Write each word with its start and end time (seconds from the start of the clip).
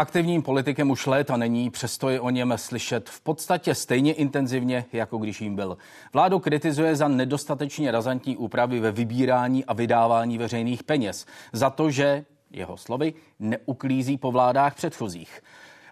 Aktivním 0.00 0.42
politikem 0.42 0.90
už 0.90 1.06
léta 1.06 1.36
není, 1.36 1.70
přesto 1.70 2.08
je 2.08 2.20
o 2.20 2.30
něm 2.30 2.54
slyšet 2.56 3.10
v 3.10 3.20
podstatě 3.20 3.74
stejně 3.74 4.12
intenzivně, 4.12 4.84
jako 4.92 5.18
když 5.18 5.40
jim 5.40 5.56
byl. 5.56 5.78
Vládu 6.12 6.38
kritizuje 6.38 6.96
za 6.96 7.08
nedostatečně 7.08 7.90
razantní 7.90 8.36
úpravy 8.36 8.80
ve 8.80 8.92
vybírání 8.92 9.64
a 9.64 9.72
vydávání 9.72 10.38
veřejných 10.38 10.82
peněz. 10.82 11.26
Za 11.52 11.70
to, 11.70 11.90
že, 11.90 12.24
jeho 12.50 12.76
slovy, 12.76 13.14
neuklízí 13.38 14.16
po 14.16 14.32
vládách 14.32 14.74
předchozích. 14.74 15.42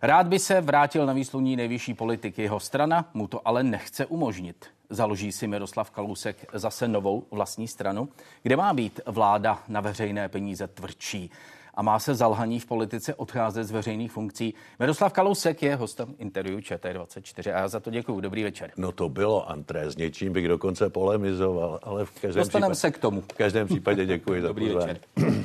Rád 0.02 0.26
by 0.26 0.38
se 0.38 0.60
vrátil 0.60 1.06
na 1.06 1.12
výsluní 1.12 1.56
nejvyšší 1.56 1.94
politik. 1.94 2.38
Jeho 2.38 2.60
strana 2.60 3.10
mu 3.14 3.28
to 3.28 3.48
ale 3.48 3.62
nechce 3.62 4.06
umožnit. 4.06 4.66
Založí 4.90 5.32
si 5.32 5.46
Miroslav 5.46 5.90
Kalousek 5.90 6.46
zase 6.52 6.88
novou 6.88 7.26
vlastní 7.30 7.68
stranu, 7.68 8.08
kde 8.42 8.56
má 8.56 8.74
být 8.74 9.00
vláda 9.06 9.62
na 9.68 9.80
veřejné 9.80 10.28
peníze 10.28 10.66
tvrdší 10.66 11.30
a 11.76 11.82
má 11.82 11.98
se 11.98 12.14
zalhaní 12.14 12.60
v 12.60 12.66
politice 12.66 13.14
odcházet 13.14 13.64
z 13.64 13.70
veřejných 13.70 14.12
funkcí. 14.12 14.54
Miroslav 14.78 15.12
Kalousek 15.12 15.62
je 15.62 15.76
hostem 15.76 16.14
interview 16.18 16.58
ČT24 16.58 17.54
a 17.54 17.58
já 17.58 17.68
za 17.68 17.80
to 17.80 17.90
děkuji. 17.90 18.20
Dobrý 18.20 18.42
večer. 18.42 18.70
No 18.76 18.92
to 18.92 19.08
bylo, 19.08 19.50
Antré, 19.50 19.90
s 19.90 19.96
něčím 19.96 20.32
bych 20.32 20.48
dokonce 20.48 20.90
polemizoval, 20.90 21.80
ale 21.82 22.04
v 22.04 22.10
každém 22.20 22.44
Dostaneme 22.44 22.74
případě, 22.74 22.80
se 22.80 22.98
k 22.98 22.98
tomu. 22.98 23.20
V 23.20 23.26
každém 23.36 23.66
případě 23.66 24.06
děkuji 24.06 24.42
za 24.42 24.48
Dobrý 24.48 24.66
pozvání. 24.66 24.98
večer. 25.16 25.44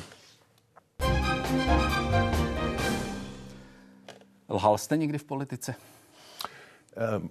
Lhal 4.48 4.78
jste 4.78 4.96
někdy 4.96 5.18
v 5.18 5.24
politice? 5.24 5.74
Um, 7.16 7.30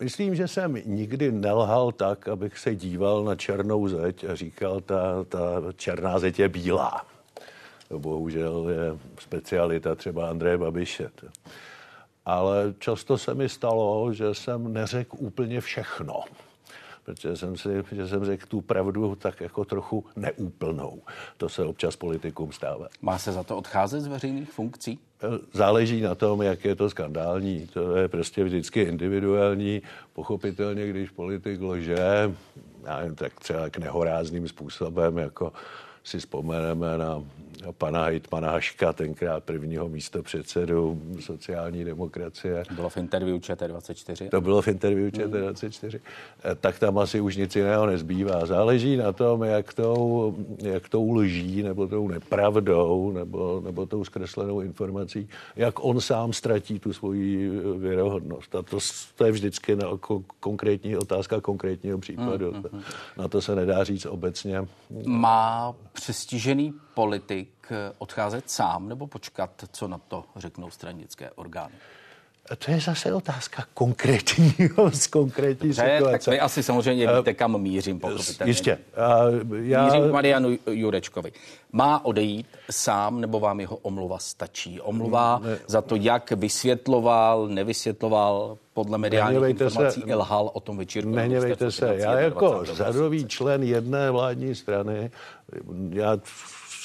Myslím, 0.00 0.34
že 0.34 0.48
jsem 0.48 0.76
nikdy 0.84 1.32
nelhal 1.32 1.92
tak, 1.92 2.28
abych 2.28 2.58
se 2.58 2.74
díval 2.74 3.24
na 3.24 3.34
černou 3.34 3.88
zeď 3.88 4.24
a 4.24 4.34
říkal, 4.34 4.80
ta, 4.80 5.24
ta 5.28 5.38
černá 5.76 6.18
zeď 6.18 6.38
je 6.38 6.48
bílá. 6.48 7.06
To 7.92 7.98
bohužel 7.98 8.68
je 8.68 8.98
specialita 9.20 9.94
třeba 9.94 10.30
Andreje 10.30 10.58
Babiše. 10.58 11.10
Ale 12.24 12.74
často 12.78 13.18
se 13.18 13.34
mi 13.34 13.48
stalo, 13.48 14.12
že 14.12 14.34
jsem 14.34 14.72
neřekl 14.72 15.16
úplně 15.20 15.60
všechno 15.60 16.24
protože 17.04 17.36
jsem 17.36 17.56
si, 17.56 17.68
že 17.92 18.08
jsem 18.08 18.24
řekl 18.24 18.46
tu 18.46 18.60
pravdu 18.60 19.14
tak 19.14 19.40
jako 19.40 19.64
trochu 19.64 20.04
neúplnou. 20.16 21.02
To 21.36 21.48
se 21.48 21.64
občas 21.64 21.96
politikům 21.96 22.52
stává. 22.52 22.88
Má 23.00 23.18
se 23.18 23.32
za 23.32 23.42
to 23.42 23.56
odcházet 23.56 24.00
z 24.00 24.06
veřejných 24.06 24.52
funkcí? 24.52 24.98
Záleží 25.52 26.00
na 26.00 26.14
tom, 26.14 26.42
jak 26.42 26.64
je 26.64 26.74
to 26.74 26.90
skandální. 26.90 27.66
To 27.66 27.96
je 27.96 28.08
prostě 28.08 28.44
vždycky 28.44 28.80
individuální. 28.80 29.82
Pochopitelně, 30.12 30.88
když 30.88 31.10
politik 31.10 31.60
lže, 31.60 32.32
já 32.84 32.98
nevím, 32.98 33.14
tak 33.14 33.40
třeba 33.40 33.70
k 33.70 33.78
nehorázným 33.78 34.48
způsobem, 34.48 35.18
jako 35.18 35.52
si 36.04 36.18
vzpomeneme 36.18 36.98
na 36.98 37.24
pana 37.78 38.04
Hejtmana 38.04 38.50
Haška, 38.50 38.92
tenkrát 38.92 39.44
prvního 39.44 39.88
místo 39.88 40.22
předsedu 40.22 41.02
sociální 41.20 41.84
demokracie. 41.84 42.64
To 42.68 42.74
bylo 42.74 42.88
v 42.88 42.96
interview 42.96 43.36
ČT24. 43.36 44.28
To 44.28 44.40
bylo 44.40 44.62
v 44.62 44.68
interview 44.68 45.08
ČT24. 45.10 46.00
Hmm. 46.44 46.56
Tak 46.60 46.78
tam 46.78 46.98
asi 46.98 47.20
už 47.20 47.36
nic 47.36 47.56
jiného 47.56 47.86
nezbývá. 47.86 48.46
Záleží 48.46 48.96
na 48.96 49.12
tom, 49.12 49.42
jak 49.42 49.74
tou, 49.74 50.36
jak 50.58 50.88
tou 50.88 51.12
lží, 51.12 51.62
nebo 51.62 51.88
tou 51.88 52.08
nepravdou, 52.08 53.12
nebo, 53.12 53.62
nebo 53.64 53.86
tou 53.86 54.04
zkreslenou 54.04 54.60
informací, 54.60 55.28
jak 55.56 55.84
on 55.84 56.00
sám 56.00 56.32
ztratí 56.32 56.78
tu 56.78 56.92
svoji 56.92 57.50
věrohodnost. 57.78 58.54
A 58.54 58.62
to, 58.62 58.78
to 59.16 59.24
je 59.24 59.32
vždycky 59.32 59.76
na 59.76 59.88
konkrétní 60.40 60.96
otázka 60.96 61.40
konkrétního 61.40 61.98
případu. 61.98 62.52
Hmm, 62.52 62.64
hmm, 62.72 62.82
na 63.18 63.28
to 63.28 63.40
se 63.42 63.54
nedá 63.54 63.84
říct 63.84 64.06
obecně. 64.06 64.66
Má 65.06 65.74
přestižený 65.92 66.74
politik 66.94 67.51
odcházet 67.98 68.50
sám 68.50 68.88
nebo 68.88 69.06
počkat, 69.06 69.50
co 69.72 69.88
na 69.88 69.98
to 70.08 70.24
řeknou 70.36 70.70
stranické 70.70 71.30
orgány? 71.30 71.74
A 72.50 72.56
to 72.56 72.70
je 72.70 72.80
zase 72.80 73.12
otázka 73.12 73.64
konkrétního, 73.74 74.90
z 74.90 75.06
konkrétní 75.06 75.68
Dobře, 75.68 75.82
situace. 75.82 76.12
Tak 76.12 76.26
vy 76.26 76.40
asi 76.40 76.62
samozřejmě 76.62 77.08
eh, 77.08 77.16
víte, 77.16 77.34
kam 77.34 77.62
mířím, 77.62 78.00
pochopitelně. 78.00 78.50
Jistě. 78.50 78.78
Uh, 79.48 79.56
já... 79.56 79.84
Mířím 79.84 80.08
k 80.08 80.12
Marianu 80.12 80.58
Jurečkovi. 80.70 81.32
Má 81.72 82.04
odejít 82.04 82.46
sám, 82.70 83.20
nebo 83.20 83.40
vám 83.40 83.60
jeho 83.60 83.76
omluva 83.76 84.18
stačí? 84.18 84.80
Omluva 84.80 85.40
ne. 85.44 85.58
za 85.66 85.82
to, 85.82 85.96
jak 85.96 86.30
vysvětloval, 86.30 87.48
nevysvětloval, 87.48 88.58
podle 88.74 88.98
mediálních 88.98 89.50
informací 89.50 90.02
se, 90.06 90.14
lhal 90.14 90.50
o 90.52 90.60
tom 90.60 90.76
večírku. 90.76 91.10
Nehněvejte 91.10 91.70
se, 91.70 91.94
já 91.96 92.18
jako 92.18 92.60
řadový 92.64 93.26
člen 93.26 93.62
jedné 93.62 94.10
vládní 94.10 94.54
strany, 94.54 95.10
já 95.90 96.18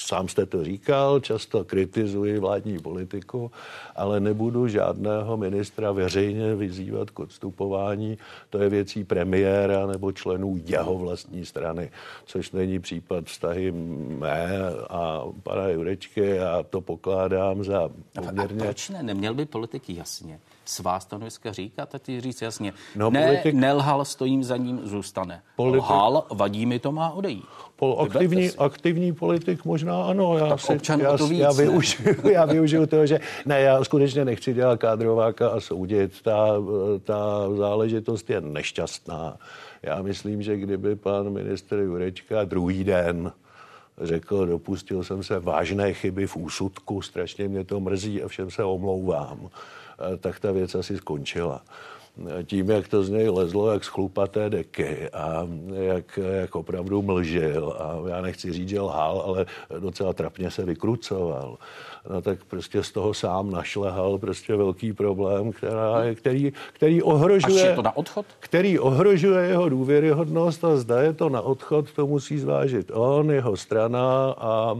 sám 0.08 0.28
jste 0.28 0.46
to 0.46 0.64
říkal, 0.64 1.20
často 1.20 1.64
kritizuji 1.64 2.38
vládní 2.38 2.78
politiku, 2.78 3.50
ale 3.96 4.20
nebudu 4.20 4.68
žádného 4.68 5.36
ministra 5.36 5.92
veřejně 5.92 6.54
vyzývat 6.54 7.10
k 7.10 7.18
odstupování. 7.18 8.18
To 8.50 8.58
je 8.58 8.68
věcí 8.68 9.04
premiéra 9.04 9.86
nebo 9.86 10.12
členů 10.12 10.60
jeho 10.64 10.98
vlastní 10.98 11.44
strany, 11.44 11.90
což 12.24 12.52
není 12.52 12.78
případ 12.78 13.24
vztahy 13.24 13.72
mé 14.18 14.48
a 14.90 15.22
pana 15.42 15.68
Jurečky. 15.68 16.20
Já 16.20 16.62
to 16.62 16.80
pokládám 16.80 17.64
za 17.64 17.90
poměrně... 18.14 18.62
A 18.62 18.64
proč 18.64 18.88
ne? 18.88 19.02
Neměl 19.02 19.34
by 19.34 19.46
politiky 19.46 19.94
jasně 19.96 20.40
svá 20.68 21.00
stanoviska 21.00 21.52
říkat 21.52 21.94
a 21.94 21.98
ty 21.98 22.20
říct 22.20 22.42
jasně. 22.42 22.72
No, 22.96 23.10
ne, 23.10 23.26
politik... 23.26 23.54
nelhal, 23.54 24.04
stojím 24.04 24.44
za 24.44 24.56
ním, 24.56 24.80
zůstane. 24.84 25.42
Politik... 25.56 25.82
Lhal, 25.82 26.26
vadí 26.30 26.66
mi 26.66 26.78
to, 26.78 26.92
má 26.92 27.10
odejít. 27.10 27.44
Pol, 27.78 27.96
aktivní, 28.00 28.50
aktivní 28.58 29.12
politik 29.12 29.64
možná 29.64 30.02
ano. 30.02 30.38
Já, 30.38 30.56
si, 30.56 30.78
já, 31.00 31.16
to 31.16 31.26
víc, 31.26 31.38
já, 31.38 31.52
využiju, 31.52 32.28
já 32.32 32.44
využiju 32.44 32.86
toho, 32.86 33.06
že 33.06 33.20
ne, 33.46 33.60
já 33.60 33.84
skutečně 33.84 34.24
nechci 34.24 34.54
dělat 34.54 34.80
kádrováka 34.80 35.48
a 35.48 35.60
soudit. 35.60 36.22
Ta, 36.22 36.46
ta 37.04 37.48
záležitost 37.56 38.30
je 38.30 38.40
nešťastná. 38.40 39.36
Já 39.82 40.02
myslím, 40.02 40.42
že 40.42 40.56
kdyby 40.56 40.96
pan 40.96 41.30
minister 41.30 41.78
Jurečka 41.78 42.44
druhý 42.44 42.84
den 42.84 43.32
řekl, 44.00 44.46
dopustil 44.46 45.04
jsem 45.04 45.22
se 45.22 45.38
vážné 45.38 45.94
chyby 45.94 46.26
v 46.26 46.36
úsudku, 46.36 47.02
strašně 47.02 47.48
mě 47.48 47.64
to 47.64 47.80
mrzí 47.80 48.22
a 48.22 48.28
všem 48.28 48.50
se 48.50 48.64
omlouvám, 48.64 49.48
tak 50.20 50.40
ta 50.40 50.52
věc 50.52 50.74
asi 50.74 50.96
skončila 50.96 51.62
tím, 52.44 52.70
jak 52.70 52.88
to 52.88 53.02
z 53.02 53.10
něj 53.10 53.28
lezlo, 53.28 53.72
jak 53.72 53.84
schlupaté 53.84 54.50
deky 54.50 55.08
a 55.10 55.48
jak, 55.70 56.18
jak 56.40 56.56
opravdu 56.56 57.02
mlžil 57.02 57.76
a 57.78 58.08
já 58.08 58.20
nechci 58.20 58.52
říct, 58.52 58.68
že 58.68 58.80
lhal, 58.80 59.22
ale 59.26 59.46
docela 59.78 60.12
trapně 60.12 60.50
se 60.50 60.64
vykrucoval, 60.64 61.58
no 62.10 62.22
tak 62.22 62.44
prostě 62.44 62.82
z 62.82 62.90
toho 62.90 63.14
sám 63.14 63.50
našlehal 63.50 64.18
prostě 64.18 64.56
velký 64.56 64.92
problém, 64.92 65.52
která, 65.52 66.14
který, 66.14 66.52
který 66.72 67.02
ohrožuje... 67.02 67.62
Až 67.62 67.68
je 67.68 67.74
to 67.76 67.82
na 67.82 67.96
odchod? 67.96 68.26
Který 68.40 68.78
ohrožuje 68.78 69.48
jeho 69.48 69.68
důvěryhodnost 69.68 70.64
a 70.64 70.76
zda 70.76 71.02
je 71.02 71.12
to 71.12 71.28
na 71.28 71.40
odchod, 71.40 71.92
to 71.92 72.06
musí 72.06 72.38
zvážit 72.38 72.90
on, 72.94 73.30
jeho 73.30 73.56
strana 73.56 74.34
a, 74.38 74.40
a, 74.40 74.74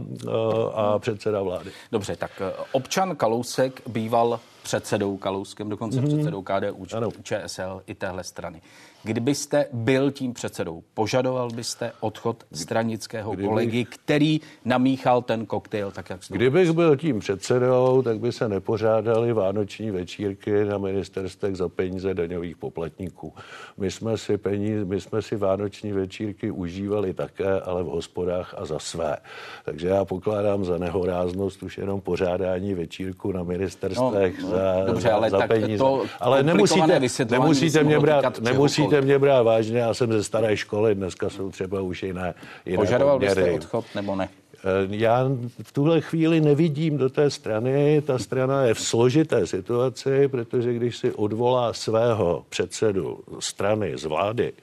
a 0.73 0.99
předseda 0.99 1.41
vlády. 1.41 1.71
Dobře, 1.91 2.15
tak 2.15 2.41
občan 2.71 3.15
Kalousek 3.15 3.81
býval 3.87 4.39
předsedou 4.69 5.17
Kalouskem, 5.17 5.69
dokonce 5.69 6.01
mm-hmm. 6.01 6.07
předsedou 6.07 6.41
KDU, 6.41 6.85
ano. 6.97 7.09
ČSL 7.23 7.81
i 7.87 7.95
téhle 7.95 8.23
strany. 8.23 8.61
Kdybyste 9.03 9.65
byl 9.73 10.11
tím 10.11 10.33
předsedou, 10.33 10.83
požadoval 10.93 11.49
byste 11.49 11.91
odchod 11.99 12.43
stranického 12.51 13.31
Kdybych... 13.31 13.49
kolegy, 13.49 13.85
který 13.85 14.41
namíchal 14.65 15.21
ten 15.21 15.45
koktejl, 15.45 15.91
tak 15.91 16.09
jak 16.09 16.23
jste 16.23 16.35
Kdybych 16.35 16.71
byl 16.71 16.97
tím 16.97 17.19
předsedou, 17.19 18.01
tak 18.01 18.19
by 18.19 18.31
se 18.31 18.49
nepořádali 18.49 19.33
vánoční 19.33 19.91
večírky 19.91 20.65
na 20.65 20.77
ministerstvech 20.77 21.55
za 21.55 21.69
peníze 21.69 22.13
daňových 22.13 22.57
poplatníků. 22.57 23.33
My 23.77 23.91
jsme 23.91 24.17
si, 24.17 24.37
peníze, 24.37 24.85
my 24.85 25.01
jsme 25.01 25.21
si 25.21 25.35
vánoční 25.35 25.91
večírky 25.91 26.51
užívali 26.51 27.13
také, 27.13 27.61
ale 27.61 27.83
v 27.83 27.87
hospodách 27.87 28.55
a 28.57 28.65
za 28.65 28.79
své. 28.79 29.17
Takže 29.65 29.87
já 29.87 30.05
pokládám 30.05 30.65
za 30.65 30.77
nehoráznost 30.77 31.63
už 31.63 31.77
jenom 31.77 32.01
pořádání 32.01 32.73
večírku 32.73 33.31
na 33.31 33.43
ministerstvech 33.43 34.41
no, 34.41 34.49
no, 34.49 34.55
za, 34.55 34.83
dobře, 34.85 35.11
ale 35.11 35.29
za 35.29 35.37
tak 35.37 35.47
peníze. 35.47 35.77
To 35.77 36.05
ale 36.19 36.43
nemusíte, 36.43 36.99
nemusíte 37.29 37.83
mě 37.83 37.99
brát, 37.99 38.39
nemusíte 38.39 38.88
nemusíte 38.91 39.01
mě 39.05 39.19
brát 39.19 39.41
vážně, 39.41 39.79
já 39.79 39.93
jsem 39.93 40.13
ze 40.13 40.23
staré 40.23 40.57
školy, 40.57 40.95
dneska 40.95 41.29
jsou 41.29 41.51
třeba 41.51 41.81
už 41.81 42.03
jiné, 42.03 42.33
jiné 42.65 42.77
Požadoval 42.77 43.15
poměry. 43.15 43.41
byste 43.41 43.55
odchod 43.55 43.85
nebo 43.95 44.15
ne? 44.15 44.29
Eh, 44.63 44.87
já 44.89 45.29
v 45.63 45.71
tuhle 45.71 46.01
chvíli 46.01 46.41
nevidím 46.41 46.97
do 46.97 47.09
té 47.09 47.29
strany. 47.29 48.01
Ta 48.01 48.19
strana 48.19 48.63
je 48.63 48.73
v 48.73 48.79
složité 48.79 49.47
situaci, 49.47 50.27
protože 50.27 50.73
když 50.73 50.97
si 50.97 51.11
odvolá 51.11 51.73
svého 51.73 52.45
předsedu 52.49 53.19
strany 53.39 53.97
z 53.97 54.05
vlády, 54.05 54.53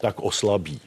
tak 0.00 0.20
oslabí. 0.20 0.80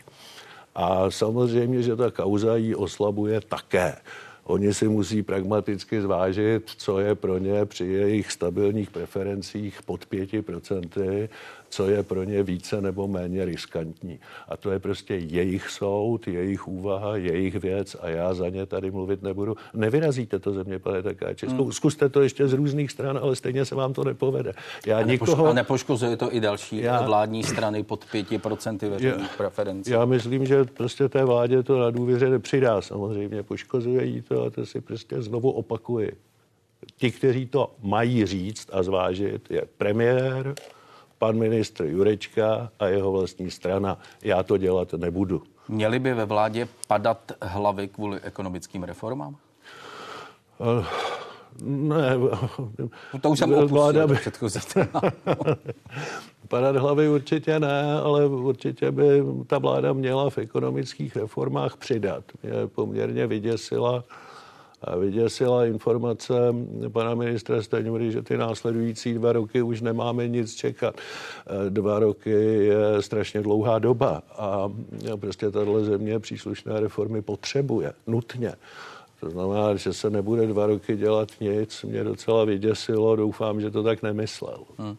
A 0.76 1.12
samozřejmě, 1.12 1.82
že 1.82 1.96
ta 1.96 2.12
kauza 2.12 2.56
ji 2.56 2.76
oslabuje 2.76 3.42
také. 3.42 3.96
Oni 4.44 4.74
si 4.74 4.88
musí 4.88 5.24
pragmaticky 5.24 6.02
zvážit, 6.02 6.64
co 6.78 7.00
je 7.00 7.16
pro 7.16 7.38
ně 7.38 7.66
při 7.66 7.86
jejich 7.86 8.32
stabilních 8.32 8.92
preferencích 8.92 9.82
pod 9.86 10.06
5%, 10.06 11.30
co 11.70 11.90
je 11.90 12.04
pro 12.04 12.24
ně 12.24 12.44
více 12.44 12.82
nebo 12.82 13.08
méně 13.08 13.46
riskantní. 13.46 14.20
A 14.50 14.58
to 14.58 14.72
je 14.72 14.80
prostě 14.80 15.16
jejich 15.16 15.70
soud, 15.70 16.28
jejich 16.28 16.68
úvaha, 16.68 17.18
jejich 17.18 17.56
věc 17.56 17.96
a 18.02 18.10
já 18.10 18.34
za 18.34 18.50
ně 18.50 18.66
tady 18.66 18.92
mluvit 18.92 19.24
nebudu. 19.24 19.56
Nevyrazíte 19.74 20.40
to 20.40 20.54
země, 20.54 20.80
pane 20.80 21.04
Takáči. 21.04 21.48
Hmm. 21.48 21.72
Zkuste 21.72 22.10
to 22.10 22.22
ještě 22.22 22.48
z 22.48 22.54
různých 22.54 22.92
stran, 22.92 23.20
ale 23.22 23.36
stejně 23.36 23.66
se 23.66 23.76
vám 23.76 23.94
to 23.94 24.04
nepovede. 24.04 24.54
Já 24.86 24.98
a, 24.98 25.02
nikoho... 25.02 25.48
a 25.48 25.54
nepoškozuje 25.54 26.18
to 26.18 26.36
i 26.36 26.40
další 26.40 26.78
já... 26.78 27.02
vládní 27.02 27.44
strany 27.44 27.84
pod 27.84 28.06
5% 28.14 28.90
veřejných 28.90 29.38
preferencí. 29.38 29.92
Já 29.92 30.06
myslím, 30.06 30.46
že 30.46 30.64
prostě 30.64 31.10
té 31.10 31.26
vládě 31.26 31.64
to 31.64 31.80
na 31.80 31.92
důvěře 31.92 32.30
nepřidá. 32.30 32.82
Samozřejmě 32.82 33.44
poškozuje 33.44 34.06
jí 34.06 34.22
to 34.22 34.44
a 34.44 34.50
to 34.50 34.66
si 34.66 34.82
prostě 34.82 35.22
znovu 35.22 35.52
opakuji. 35.52 36.12
Ti, 36.98 37.12
kteří 37.12 37.46
to 37.46 37.76
mají 37.82 38.26
říct 38.26 38.70
a 38.72 38.84
zvážit, 38.84 39.52
je 39.52 39.64
premiér, 39.78 40.56
pan 41.18 41.38
ministr 41.38 41.84
Jurečka 41.84 42.72
a 42.80 42.86
jeho 42.86 43.12
vlastní 43.12 43.52
strana. 43.52 44.00
Já 44.24 44.44
to 44.44 44.58
dělat 44.58 44.94
nebudu. 44.94 45.44
Měly 45.68 46.00
by 46.00 46.14
ve 46.14 46.26
vládě 46.26 46.68
padat 46.88 47.32
hlavy 47.42 47.88
kvůli 47.88 48.20
ekonomickým 48.20 48.84
reformám? 48.84 49.36
Uh, 50.58 50.86
ne. 51.62 52.10
No 53.14 53.20
to 53.22 53.30
už 53.30 53.40
jsem 53.40 53.50
vláda 53.50 54.08
by... 54.08 54.16
předchozí 54.16 54.60
Padat 56.48 56.76
hlavy 56.76 57.10
určitě 57.10 57.60
ne, 57.60 57.94
ale 57.94 58.26
určitě 58.26 58.92
by 58.92 59.24
ta 59.48 59.58
vláda 59.58 59.94
měla 59.94 60.30
v 60.30 60.38
ekonomických 60.38 61.16
reformách 61.16 61.78
přidat. 61.78 62.24
Je 62.44 62.68
poměrně 62.68 63.28
vyděsila 63.28 63.98
a 63.98 64.27
vyděsila 65.00 65.66
informace 65.66 66.34
pana 66.90 67.16
ministra 67.16 67.62
Staňury, 67.62 68.12
že 68.12 68.22
ty 68.22 68.38
následující 68.38 69.14
dva 69.14 69.34
roky 69.34 69.62
už 69.62 69.82
nemáme 69.82 70.28
nic 70.28 70.56
čekat. 70.56 70.96
Dva 71.70 72.00
roky 72.00 72.30
je 72.66 73.02
strašně 73.02 73.42
dlouhá 73.42 73.80
doba 73.80 74.22
a 74.38 74.72
prostě 75.20 75.52
tahle 75.52 75.84
země 75.84 76.20
příslušné 76.20 76.80
reformy 76.80 77.22
potřebuje 77.22 77.94
nutně. 78.08 78.54
To 79.20 79.30
znamená, 79.30 79.76
že 79.76 79.94
se 79.94 80.10
nebude 80.10 80.48
dva 80.48 80.66
roky 80.66 80.98
dělat 80.98 81.30
nic. 81.40 81.84
Mě 81.84 82.04
docela 82.04 82.46
vyděsilo, 82.46 83.16
doufám, 83.16 83.62
že 83.62 83.72
to 83.72 83.84
tak 83.84 84.04
nemyslel. 84.04 84.60
Hmm. 84.78 84.98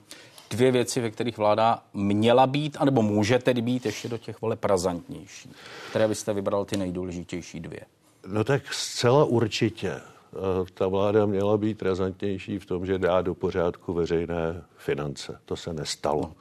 Dvě 0.50 0.70
věci, 0.70 1.00
ve 1.00 1.10
kterých 1.10 1.38
vláda 1.38 1.82
měla 1.94 2.46
být, 2.46 2.76
anebo 2.80 3.02
může 3.02 3.38
tedy 3.38 3.62
být 3.62 3.86
ještě 3.86 4.08
do 4.08 4.18
těch 4.18 4.40
voleb 4.40 4.64
razantnější, 4.64 5.50
které 5.90 6.08
byste 6.08 6.32
vybral 6.32 6.64
ty 6.64 6.76
nejdůležitější 6.76 7.60
dvě. 7.60 7.80
No 8.26 8.44
tak 8.44 8.74
zcela 8.74 9.24
určitě. 9.24 9.90
Eh, 9.90 10.66
ta 10.74 10.88
vláda 10.88 11.26
měla 11.26 11.56
být 11.56 11.82
razantnější 11.82 12.58
v 12.58 12.66
tom, 12.66 12.86
že 12.86 12.98
dá 12.98 13.22
do 13.22 13.34
pořádku 13.34 13.92
veřejné 13.92 14.62
finance. 14.76 15.38
To 15.44 15.56
se 15.56 15.72
nestalo. 15.72 16.20
No, 16.22 16.32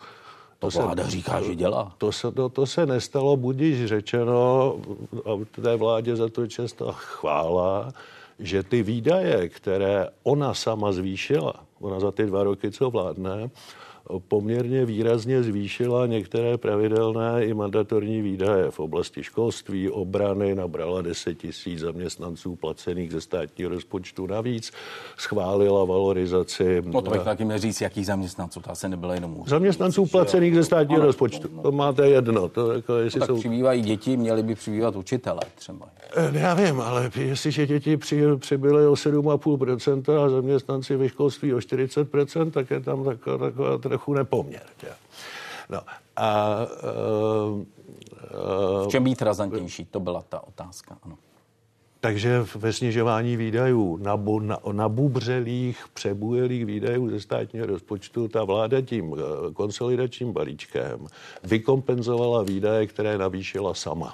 to, 0.60 0.72
to 0.72 0.84
vláda 0.84 1.04
se, 1.04 1.12
říká, 1.12 1.42
že 1.42 1.56
dělá. 1.56 1.96
To 1.98 2.12
se, 2.12 2.32
to, 2.32 2.50
to 2.50 2.66
se 2.66 2.86
nestalo, 2.86 3.38
budíš 3.38 3.86
řečeno, 3.86 4.76
a 5.26 5.62
té 5.62 5.76
vládě 5.76 6.16
za 6.16 6.30
to 6.30 6.48
často 6.48 6.92
chvála, 6.92 7.94
že 8.40 8.64
ty 8.64 8.84
výdaje, 8.84 9.50
které 9.50 10.08
ona 10.24 10.54
sama 10.54 10.92
zvýšila, 10.92 11.54
ona 11.80 12.00
za 12.00 12.12
ty 12.12 12.26
dva 12.26 12.44
roky, 12.44 12.72
co 12.72 12.90
vládne, 12.90 13.50
poměrně 14.28 14.86
výrazně 14.86 15.44
zvýšila 15.44 16.06
některé 16.06 16.58
pravidelné 16.58 17.46
i 17.46 17.54
mandatorní 17.54 18.22
výdaje 18.22 18.72
v 18.72 18.80
oblasti 18.80 19.24
školství, 19.24 19.90
obrany, 19.90 20.56
nabrala 20.56 21.02
10 21.02 21.36
tisíc 21.36 21.80
zaměstnanců 21.80 22.56
placených 22.56 23.12
ze 23.12 23.22
státního 23.22 23.70
rozpočtu 23.70 24.28
navíc, 24.28 24.72
schválila 25.18 25.86
valorizaci. 25.86 26.82
No 26.86 27.02
to 27.02 27.12
bych 27.12 27.22
taky 27.22 27.46
měl 27.46 27.60
říct, 27.60 27.82
jakých 27.82 28.06
zaměstnanců, 28.06 28.62
to 28.62 28.72
asi 28.72 28.90
nebylo 28.90 29.14
jenom 29.14 29.44
Zaměstnanců 29.48 30.06
placených 30.06 30.56
ze 30.56 30.64
státního 30.64 31.00
ano, 31.00 31.08
rozpočtu, 31.08 31.48
to 31.48 31.72
máte 31.72 32.08
jedno. 32.08 32.50
To 32.50 32.72
jako, 32.72 32.96
jestli 32.96 33.20
no, 33.20 33.28
tak 33.28 33.36
jsou... 33.36 33.40
přibývají 33.40 33.82
děti, 33.82 34.18
měli 34.18 34.44
by 34.44 34.56
přibývat 34.56 34.96
učitele 34.96 35.42
třeba. 35.56 35.88
Eh, 36.16 36.40
já 36.40 36.54
vím, 36.54 36.82
ale 36.82 37.12
jestliže 37.16 37.68
děti 37.68 37.98
při, 37.98 38.24
přibyly 38.38 38.88
o 38.88 38.94
7,5% 38.94 40.26
a 40.26 40.30
zaměstnanci 40.30 40.96
ve 40.96 41.10
školství 41.10 41.54
o 41.54 41.58
40%, 41.58 42.52
tak 42.52 42.72
je 42.72 42.80
tam 42.80 43.04
taková, 43.04 43.38
taková 43.38 43.78
trochu 43.98 44.14
nepoměr. 44.14 44.62
Tě. 44.78 44.88
No, 45.70 45.82
a, 46.16 46.58
uh, 47.50 47.60
uh, 47.60 48.88
v 48.88 48.88
čem 48.90 49.04
být 49.04 49.22
razantnější? 49.22 49.86
To 49.86 50.00
byla 50.00 50.22
ta 50.30 50.48
otázka. 50.48 50.98
Ano. 51.04 51.18
Takže 52.00 52.46
ve 52.56 52.74
snižování 52.74 53.38
výdajů 53.38 53.98
na, 53.98 54.16
na, 54.42 54.60
na 54.72 54.90
bubřelých, 54.90 55.86
přebujelých 55.94 56.66
výdajů 56.66 57.10
ze 57.10 57.22
státního 57.22 57.66
rozpočtu 57.66 58.28
ta 58.28 58.44
vláda 58.44 58.82
tím 58.82 59.16
konsolidačním 59.54 60.34
balíčkem 60.34 61.08
vykompenzovala 61.44 62.44
výdaje, 62.44 62.88
které 62.88 63.18
navýšila 63.18 63.74
sama. 63.74 64.14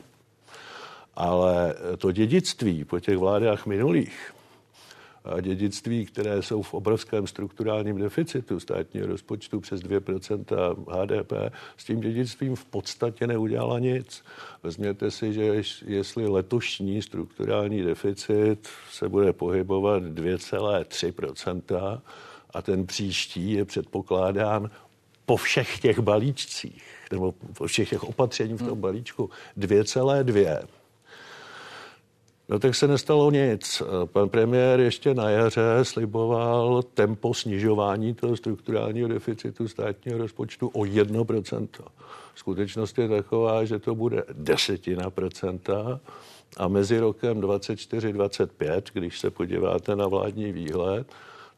Ale 1.16 1.76
to 1.98 2.12
dědictví 2.12 2.86
po 2.86 3.00
těch 3.00 3.18
vládách 3.18 3.66
minulých, 3.66 4.33
dědictví, 5.42 6.06
které 6.06 6.42
jsou 6.42 6.62
v 6.62 6.74
obrovském 6.74 7.28
strukturálním 7.28 7.98
deficitu 7.98 8.60
státního 8.60 9.08
rozpočtu 9.08 9.60
přes 9.60 9.82
2% 9.82 10.76
HDP, 10.90 11.34
s 11.78 11.86
tím 11.86 12.00
dědictvím 12.00 12.56
v 12.56 12.66
podstatě 12.66 13.28
neudělala 13.28 13.80
nic. 13.80 14.24
Vezměte 14.64 15.12
si, 15.12 15.34
že 15.34 15.64
jestli 15.86 16.28
letošní 16.28 17.02
strukturální 17.02 17.82
deficit 17.82 18.68
se 18.92 19.10
bude 19.10 19.34
pohybovat 19.34 20.04
2,3% 20.04 22.02
a 22.54 22.62
ten 22.62 22.86
příští 22.86 23.52
je 23.52 23.66
předpokládán 23.66 24.70
po 25.26 25.38
všech 25.38 25.80
těch 25.80 26.00
balíčcích, 26.00 26.84
nebo 27.12 27.32
po 27.32 27.68
všech 27.68 27.90
těch 27.90 28.04
opatření 28.04 28.54
v 28.54 28.58
tom 28.58 28.68
hmm. 28.68 28.82
balíčku 28.82 29.30
2,2, 29.58 30.60
No 32.50 32.60
tak 32.60 32.76
se 32.76 32.88
nestalo 32.88 33.32
nic. 33.32 33.82
Pan 34.06 34.30
premiér 34.30 34.80
ještě 34.80 35.14
na 35.14 35.30
jaře 35.30 35.62
sliboval 35.84 36.84
tempo 36.84 37.34
snižování 37.34 38.14
toho 38.14 38.38
strukturálního 38.38 39.08
deficitu 39.08 39.68
státního 39.68 40.18
rozpočtu 40.18 40.68
o 40.68 40.82
1%. 40.82 41.68
Skutečnost 42.36 42.98
je 42.98 43.10
taková, 43.10 43.66
že 43.66 43.80
to 43.80 43.96
bude 43.96 44.24
desetina 44.34 45.10
procenta 45.10 46.00
a 46.58 46.68
mezi 46.68 47.00
rokem 47.00 47.42
24-25, 47.42 48.82
když 48.94 49.20
se 49.20 49.30
podíváte 49.30 49.96
na 49.96 50.08
vládní 50.08 50.52
výhled, 50.52 51.08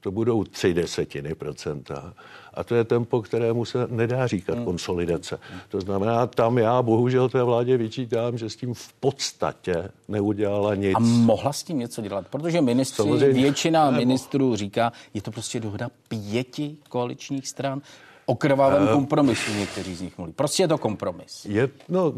to 0.06 0.12
budou 0.12 0.44
tři 0.44 0.74
desetiny 0.74 1.36
procenta. 1.36 2.14
A 2.54 2.64
to 2.64 2.76
je 2.76 2.84
tempo, 2.84 3.22
kterému 3.22 3.66
se 3.66 3.88
nedá 3.90 4.28
říkat 4.28 4.56
hmm. 4.56 4.66
konsolidace. 4.66 5.40
To 5.70 5.82
znamená, 5.82 6.28
tam 6.28 6.58
já 6.58 6.82
bohužel 6.82 7.30
té 7.30 7.44
vládě 7.44 7.78
vyčítám, 7.78 8.38
že 8.38 8.50
s 8.50 8.56
tím 8.56 8.74
v 8.74 8.94
podstatě 8.94 9.90
neudělala 10.08 10.76
nic. 10.76 10.96
A 10.96 11.00
mohla 11.00 11.54
s 11.54 11.64
tím 11.64 11.80
něco 11.80 12.02
dělat? 12.02 12.28
Protože 12.30 12.62
ministři, 12.62 12.96
Samozřejmě, 12.96 13.42
většina 13.42 13.92
nebo... 13.92 13.98
ministrů 13.98 14.56
říká, 14.56 14.92
je 15.14 15.22
to 15.22 15.32
prostě 15.32 15.60
dohoda 15.60 15.90
pěti 16.08 16.78
koaličních 16.90 17.48
stran 17.48 17.82
o 18.26 18.36
krvavém 18.36 18.84
uh, 18.84 18.90
kompromisu 18.90 19.52
někteří 19.54 19.96
z 19.96 20.02
nich 20.02 20.18
mluví. 20.18 20.34
Prostě 20.34 20.64
je 20.64 20.68
to 20.68 20.78
kompromis. 20.78 21.46
Je, 21.46 21.70
no, 21.90 22.14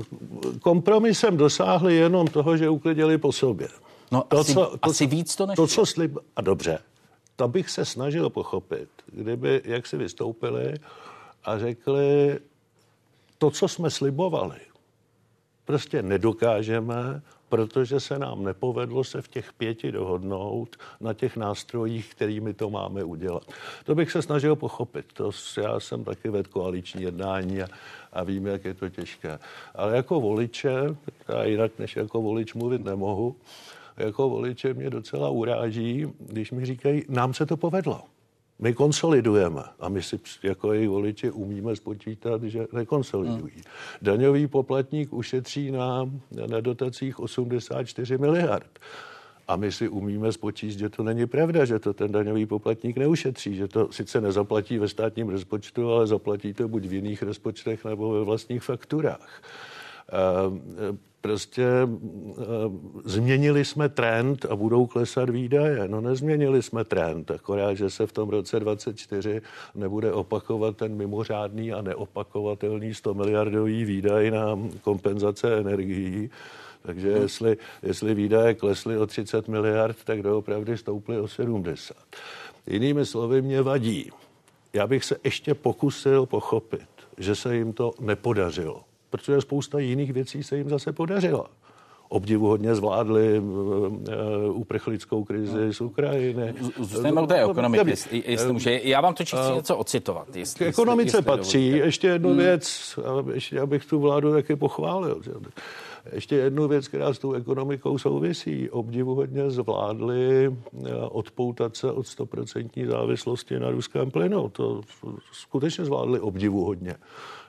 kompromisem 0.61 1.37
dosáhli 1.37 1.95
jenom 1.95 2.27
toho, 2.27 2.57
že 2.57 2.69
uklidili 2.69 3.17
po 3.17 3.31
sobě. 3.31 3.67
No 4.11 4.23
to, 4.27 4.39
asi, 4.39 4.53
co, 4.53 4.65
to, 4.65 4.77
asi 4.81 5.05
víc 5.05 5.35
to 5.35 5.45
nešlo. 5.45 5.67
To, 5.67 5.73
co 5.73 5.85
slib... 5.85 6.17
A 6.35 6.41
dobře, 6.41 6.79
to 7.37 7.47
bych 7.47 7.69
se 7.69 7.85
snažil 7.85 8.29
pochopit, 8.29 8.89
kdyby 9.05 9.61
jak 9.65 9.87
si 9.87 9.97
vystoupili 9.97 10.73
a 11.43 11.59
řekli, 11.59 12.39
to, 13.37 13.51
co 13.51 13.67
jsme 13.67 13.89
slibovali, 13.89 14.59
prostě 15.65 16.01
nedokážeme, 16.01 17.21
protože 17.49 17.99
se 17.99 18.19
nám 18.19 18.43
nepovedlo 18.43 19.03
se 19.03 19.21
v 19.21 19.27
těch 19.27 19.53
pěti 19.53 19.91
dohodnout 19.91 20.75
na 21.01 21.13
těch 21.13 21.37
nástrojích, 21.37 22.15
kterými 22.15 22.53
to 22.53 22.69
máme 22.69 23.03
udělat. 23.03 23.43
To 23.85 23.95
bych 23.95 24.11
se 24.11 24.21
snažil 24.21 24.55
pochopit. 24.55 25.05
To 25.13 25.31
já 25.61 25.79
jsem 25.79 26.03
taky 26.03 26.29
ved 26.29 26.47
koaliční 26.47 27.03
jednání 27.03 27.61
a, 27.61 27.67
a 28.13 28.23
vím, 28.23 28.47
jak 28.47 28.65
je 28.65 28.73
to 28.73 28.89
těžké. 28.89 29.39
Ale 29.75 29.95
jako 29.95 30.21
voliče, 30.21 30.95
já 31.27 31.43
jinak 31.43 31.79
než 31.79 31.95
jako 31.95 32.21
volič 32.21 32.53
mluvit 32.53 32.83
nemohu, 32.83 33.35
jako 33.97 34.29
voliče 34.29 34.73
mě 34.73 34.89
docela 34.89 35.29
uráží, 35.29 36.07
když 36.19 36.51
mi 36.51 36.65
říkají, 36.65 37.03
nám 37.09 37.33
se 37.33 37.45
to 37.45 37.57
povedlo. 37.57 38.01
My 38.59 38.73
konsolidujeme 38.73 39.63
a 39.79 39.89
my 39.89 40.03
si 40.03 40.19
jako 40.43 40.73
její 40.73 40.87
voliči 40.87 41.31
umíme 41.31 41.75
spočítat, 41.75 42.43
že 42.43 42.67
nekonsolidují. 42.73 43.53
Hmm. 43.53 43.63
Daňový 44.01 44.47
poplatník 44.47 45.13
ušetří 45.13 45.71
na, 45.71 46.11
na 46.47 46.61
dotacích 46.61 47.19
84 47.19 48.17
miliard. 48.17 48.79
A 49.47 49.55
my 49.55 49.71
si 49.71 49.89
umíme 49.89 50.31
spočíst, 50.31 50.79
že 50.79 50.89
to 50.89 51.03
není 51.03 51.25
pravda, 51.25 51.65
že 51.65 51.79
to 51.79 51.93
ten 51.93 52.11
daňový 52.11 52.45
poplatník 52.45 52.97
neušetří, 52.97 53.55
že 53.55 53.67
to 53.67 53.91
sice 53.91 54.21
nezaplatí 54.21 54.77
ve 54.77 54.87
státním 54.87 55.29
rozpočtu, 55.29 55.91
ale 55.91 56.07
zaplatí 56.07 56.53
to 56.53 56.67
buď 56.67 56.85
v 56.85 56.93
jiných 56.93 57.23
rozpočtech 57.23 57.85
nebo 57.85 58.11
ve 58.11 58.23
vlastních 58.23 58.63
fakturách. 58.63 59.41
Prostě 61.21 61.65
změnili 63.05 63.65
jsme 63.65 63.89
trend 63.89 64.45
a 64.45 64.55
budou 64.55 64.85
klesat 64.85 65.29
výdaje. 65.29 65.87
No 65.87 66.01
nezměnili 66.01 66.63
jsme 66.63 66.83
trend, 66.83 67.31
akorát, 67.31 67.73
že 67.73 67.89
se 67.89 68.07
v 68.07 68.11
tom 68.11 68.29
roce 68.29 68.59
24 68.59 69.41
nebude 69.75 70.13
opakovat 70.13 70.77
ten 70.77 70.95
mimořádný 70.95 71.73
a 71.73 71.81
neopakovatelný 71.81 72.93
100 72.93 73.13
miliardový 73.13 73.85
výdaj 73.85 74.31
na 74.31 74.59
kompenzace 74.81 75.57
energií, 75.57 76.29
takže 76.81 77.13
hmm. 77.13 77.21
jestli, 77.21 77.57
jestli 77.83 78.13
výdaje 78.13 78.53
klesly 78.53 78.97
o 78.97 79.07
30 79.07 79.47
miliard, 79.47 79.97
tak 80.03 80.21
doopravdy 80.21 80.77
stouply 80.77 81.19
o 81.19 81.27
70. 81.27 81.97
Jinými 82.67 83.05
slovy 83.05 83.41
mě 83.41 83.61
vadí. 83.61 84.11
Já 84.73 84.87
bych 84.87 85.05
se 85.05 85.15
ještě 85.23 85.53
pokusil 85.53 86.25
pochopit, 86.25 86.87
že 87.17 87.35
se 87.35 87.55
jim 87.55 87.73
to 87.73 87.91
nepodařilo, 87.99 88.83
protože 89.09 89.41
spousta 89.41 89.79
jiných 89.79 90.13
věcí 90.13 90.43
se 90.43 90.57
jim 90.57 90.69
zase 90.69 90.93
podařila 90.93 91.47
obdivuhodně 92.09 92.75
zvládli 92.75 93.39
uh, 93.39 94.59
uprchlickou 94.59 95.23
krizi 95.23 95.65
no. 95.65 95.73
z 95.73 95.81
Ukrajiny. 95.81 96.53
Zůstaneme 96.77 97.21
u 97.21 97.27
té 97.27 97.43
ekonomiky, 97.43 97.89
jestli, 97.89 98.23
jestli 98.27 98.53
může. 98.53 98.79
Já 98.83 99.01
vám 99.01 99.13
to 99.13 99.25
chci 99.25 99.35
něco 99.55 99.77
ocitovat. 99.77 100.35
Jestli, 100.35 100.65
k 100.65 100.67
ekonomice 100.67 101.17
jestli, 101.17 101.25
patří 101.25 101.65
dovolíte. 101.65 101.87
ještě 101.87 102.07
jednu 102.07 102.29
hmm. 102.29 102.37
věc, 102.37 102.99
ještě 103.33 103.59
abych 103.59 103.85
tu 103.85 103.99
vládu 103.99 104.31
taky 104.31 104.55
pochválil. 104.55 105.21
Ještě 106.11 106.35
jednu 106.35 106.67
věc, 106.67 106.87
která 106.87 107.13
s 107.13 107.19
tou 107.19 107.33
ekonomikou 107.33 107.97
souvisí. 107.97 108.69
Obdivuhodně 108.69 109.49
zvládli 109.49 110.45
eh, 110.47 110.95
odpoutat 110.95 111.75
se 111.75 111.91
od 111.91 112.05
100% 112.05 112.89
závislosti 112.89 113.59
na 113.59 113.71
ruském 113.71 114.11
plynu. 114.11 114.49
To 114.49 114.81
skutečně 115.31 115.85
zvládli 115.85 116.19
obdivuhodně. 116.19 116.95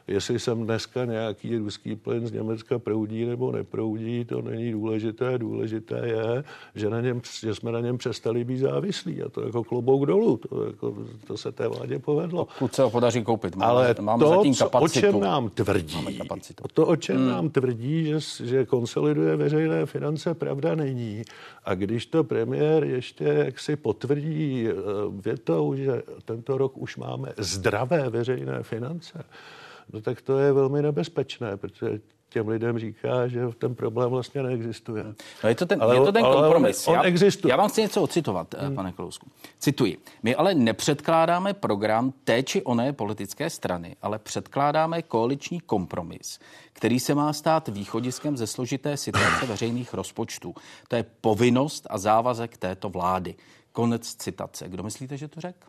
Jestli 0.08 0.38
sem 0.38 0.64
dneska 0.64 1.04
nějaký 1.04 1.58
ruský 1.58 1.96
plyn 1.96 2.26
z 2.26 2.32
Německa 2.32 2.78
proudí 2.78 3.24
nebo 3.24 3.52
neproudí, 3.52 4.24
to 4.24 4.42
není 4.42 4.72
důležité. 4.72 5.38
Důležité 5.38 6.02
je, 6.04 6.44
že, 6.74 6.90
na 6.90 7.00
něm, 7.00 7.20
že 7.40 7.54
jsme 7.54 7.72
na 7.72 7.80
něm 7.80 7.98
přestali 7.98 8.44
být 8.44 8.58
závislí. 8.58 9.22
A 9.22 9.28
to 9.28 9.40
jako 9.40 9.64
klobouk 9.64 10.06
dolů. 10.06 10.36
To, 10.36 10.64
jako, 10.64 10.94
to 11.26 11.36
se 11.36 11.52
té 11.52 11.68
vládě 11.68 11.98
povedlo. 11.98 12.44
Pokud 12.44 12.74
se 12.74 12.82
ho 12.82 12.90
podaří 12.90 13.24
koupit. 13.24 13.56
Máme, 13.56 13.70
Ale 13.70 13.94
máme 14.00 14.24
to, 14.24 14.30
zatím 14.30 14.54
kapacitu. 14.54 14.84
o 14.84 14.88
čem 14.88 15.20
nám 15.20 15.50
tvrdí, 15.50 16.18
to, 16.72 16.86
o 16.86 16.96
čem 16.96 17.16
hmm. 17.16 17.28
nám 17.28 17.50
tvrdí, 17.50 18.04
že, 18.04 18.18
že 18.44 18.66
konsoliduje 18.66 19.36
veřejné 19.36 19.86
finance, 19.86 20.34
pravda 20.34 20.74
není. 20.74 21.22
A 21.64 21.74
když 21.74 22.06
to 22.06 22.24
premiér 22.24 22.84
ještě 22.84 23.24
jaksi 23.24 23.76
potvrdí 23.76 24.68
eh, 24.68 24.72
větou, 25.10 25.74
že 25.74 26.02
tento 26.24 26.58
rok 26.58 26.78
už 26.78 26.96
máme 26.96 27.32
zdravé 27.38 28.10
veřejné 28.10 28.62
finance, 28.62 29.24
no 29.92 30.00
tak 30.00 30.22
to 30.22 30.38
je 30.38 30.52
velmi 30.52 30.82
nebezpečné, 30.82 31.56
protože 31.56 32.00
těm 32.28 32.48
lidem 32.48 32.78
říká, 32.78 33.28
že 33.28 33.40
ten 33.58 33.74
problém 33.74 34.10
vlastně 34.10 34.42
neexistuje. 34.42 35.04
No 35.44 35.48
je 35.48 35.54
to 35.54 35.66
ten, 35.66 35.82
ale, 35.82 35.96
je 35.96 36.00
to 36.00 36.12
ten 36.12 36.24
kompromis. 36.24 36.88
On, 36.88 36.94
on 36.94 37.00
já, 37.00 37.02
existuje. 37.02 37.50
já 37.52 37.56
vám 37.56 37.68
chci 37.68 37.80
něco 37.80 38.02
ocitovat, 38.02 38.54
hmm. 38.58 38.74
pane 38.74 38.92
Kalousku. 38.92 39.30
Cituji. 39.58 39.98
My 40.22 40.34
ale 40.34 40.54
nepředkládáme 40.54 41.54
program 41.54 42.12
té 42.24 42.42
či 42.42 42.62
oné 42.62 42.92
politické 42.92 43.50
strany, 43.50 43.96
ale 44.02 44.18
předkládáme 44.18 45.02
koaliční 45.02 45.60
kompromis, 45.60 46.38
který 46.72 47.00
se 47.00 47.14
má 47.14 47.32
stát 47.32 47.68
východiskem 47.68 48.36
ze 48.36 48.46
složité 48.46 48.96
situace 48.96 49.46
veřejných 49.46 49.94
rozpočtů. 49.94 50.54
To 50.88 50.96
je 50.96 51.04
povinnost 51.20 51.86
a 51.90 51.98
závazek 51.98 52.56
této 52.56 52.88
vlády. 52.88 53.34
Konec 53.72 54.14
citace. 54.14 54.68
Kdo 54.68 54.82
myslíte, 54.82 55.16
že 55.16 55.28
to 55.28 55.40
řekl? 55.40 55.68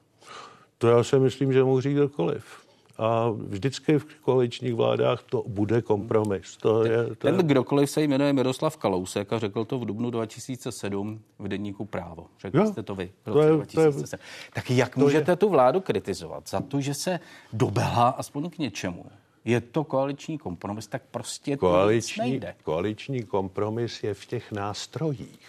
To 0.78 0.88
já 0.88 1.04
si 1.04 1.20
myslím, 1.20 1.54
že 1.54 1.64
mohu 1.64 1.82
říct 1.82 1.94
kdokoliv 1.94 2.69
a 3.00 3.30
vždycky 3.30 4.00
v 4.00 4.06
koaličních 4.22 4.74
vládách 4.74 5.24
to 5.24 5.44
bude 5.48 5.82
kompromis. 5.82 6.58
To 6.58 6.86
je, 6.86 7.08
to 7.08 7.16
Ten 7.16 7.36
je... 7.36 7.44
kdokoliv 7.44 7.90
se 7.90 8.02
jmenuje 8.02 8.34
Miroslav 8.34 8.78
Kalousek 8.78 9.34
a 9.34 9.40
řekl 9.40 9.66
to 9.66 9.80
v 9.80 9.86
dubnu 9.86 10.10
2007 10.10 11.20
v 11.40 11.48
denníku 11.48 11.86
Právo. 11.86 12.26
Řekl 12.40 12.58
jo, 12.58 12.66
jste 12.66 12.84
to 12.84 12.96
vy 12.96 13.12
v 13.26 13.28
roce 13.28 13.40
to 13.40 13.52
je, 13.52 13.56
2007. 13.56 14.10
To 14.10 14.16
je, 14.16 14.20
tak 14.54 14.72
jak 14.72 14.94
to 14.94 15.00
můžete 15.00 15.32
je... 15.32 15.36
tu 15.36 15.50
vládu 15.50 15.82
kritizovat 15.82 16.50
za 16.50 16.62
to, 16.62 16.82
že 16.82 16.94
se 16.94 17.20
dobehla 17.54 18.10
aspoň 18.10 18.50
k 18.50 18.58
něčemu? 18.58 19.06
Je 19.46 19.62
to 19.62 19.84
koaliční 19.84 20.38
kompromis, 20.38 20.88
tak 20.88 21.02
prostě 21.12 21.58
koaliční, 21.58 22.16
to 22.16 22.30
nejde. 22.30 22.56
Koaliční 22.64 23.24
kompromis 23.24 24.04
je 24.04 24.14
v 24.14 24.26
těch 24.26 24.52
nástrojích, 24.52 25.48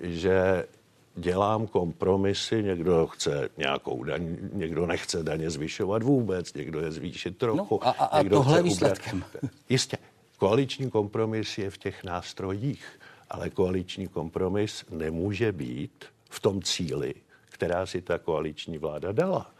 že 0.00 0.64
dělám 1.20 1.66
kompromisy, 1.66 2.62
někdo 2.62 3.06
chce 3.06 3.48
nějakou 3.56 4.04
daň, 4.04 4.36
někdo 4.52 4.86
nechce 4.86 5.22
daně 5.22 5.50
zvyšovat 5.50 6.02
vůbec, 6.02 6.54
někdo 6.54 6.80
je 6.80 6.90
zvýšit 6.92 7.38
trochu. 7.38 7.80
No, 7.82 7.88
a, 7.88 7.90
a, 7.90 8.04
a 8.04 8.22
někdo 8.22 8.36
tohle 8.36 8.62
výsledkem. 8.62 9.24
Jistě, 9.68 9.96
koaliční 10.38 10.90
kompromis 10.90 11.58
je 11.58 11.70
v 11.70 11.78
těch 11.78 12.04
nástrojích, 12.04 13.00
ale 13.30 13.50
koaliční 13.50 14.08
kompromis 14.08 14.84
nemůže 14.90 15.52
být 15.52 16.04
v 16.30 16.40
tom 16.40 16.62
cíli, 16.62 17.14
která 17.50 17.86
si 17.86 18.02
ta 18.02 18.18
koaliční 18.18 18.78
vláda 18.78 19.12
dala. 19.12 19.50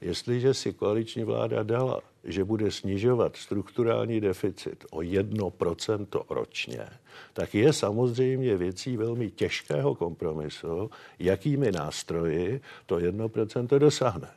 Jestliže 0.00 0.54
si 0.54 0.72
koaliční 0.72 1.24
vláda 1.24 1.62
dala, 1.62 2.00
že 2.24 2.44
bude 2.44 2.70
snižovat 2.70 3.36
strukturální 3.36 4.20
deficit 4.20 4.84
o 4.90 4.98
1% 4.98 6.06
ročně, 6.28 6.86
tak 7.32 7.54
je 7.54 7.72
samozřejmě 7.72 8.56
věcí 8.56 8.96
velmi 8.96 9.30
těžkého 9.30 9.94
kompromisu, 9.94 10.90
jakými 11.18 11.72
nástroji 11.72 12.60
to 12.86 12.96
1% 12.96 13.78
dosáhne. 13.78 14.28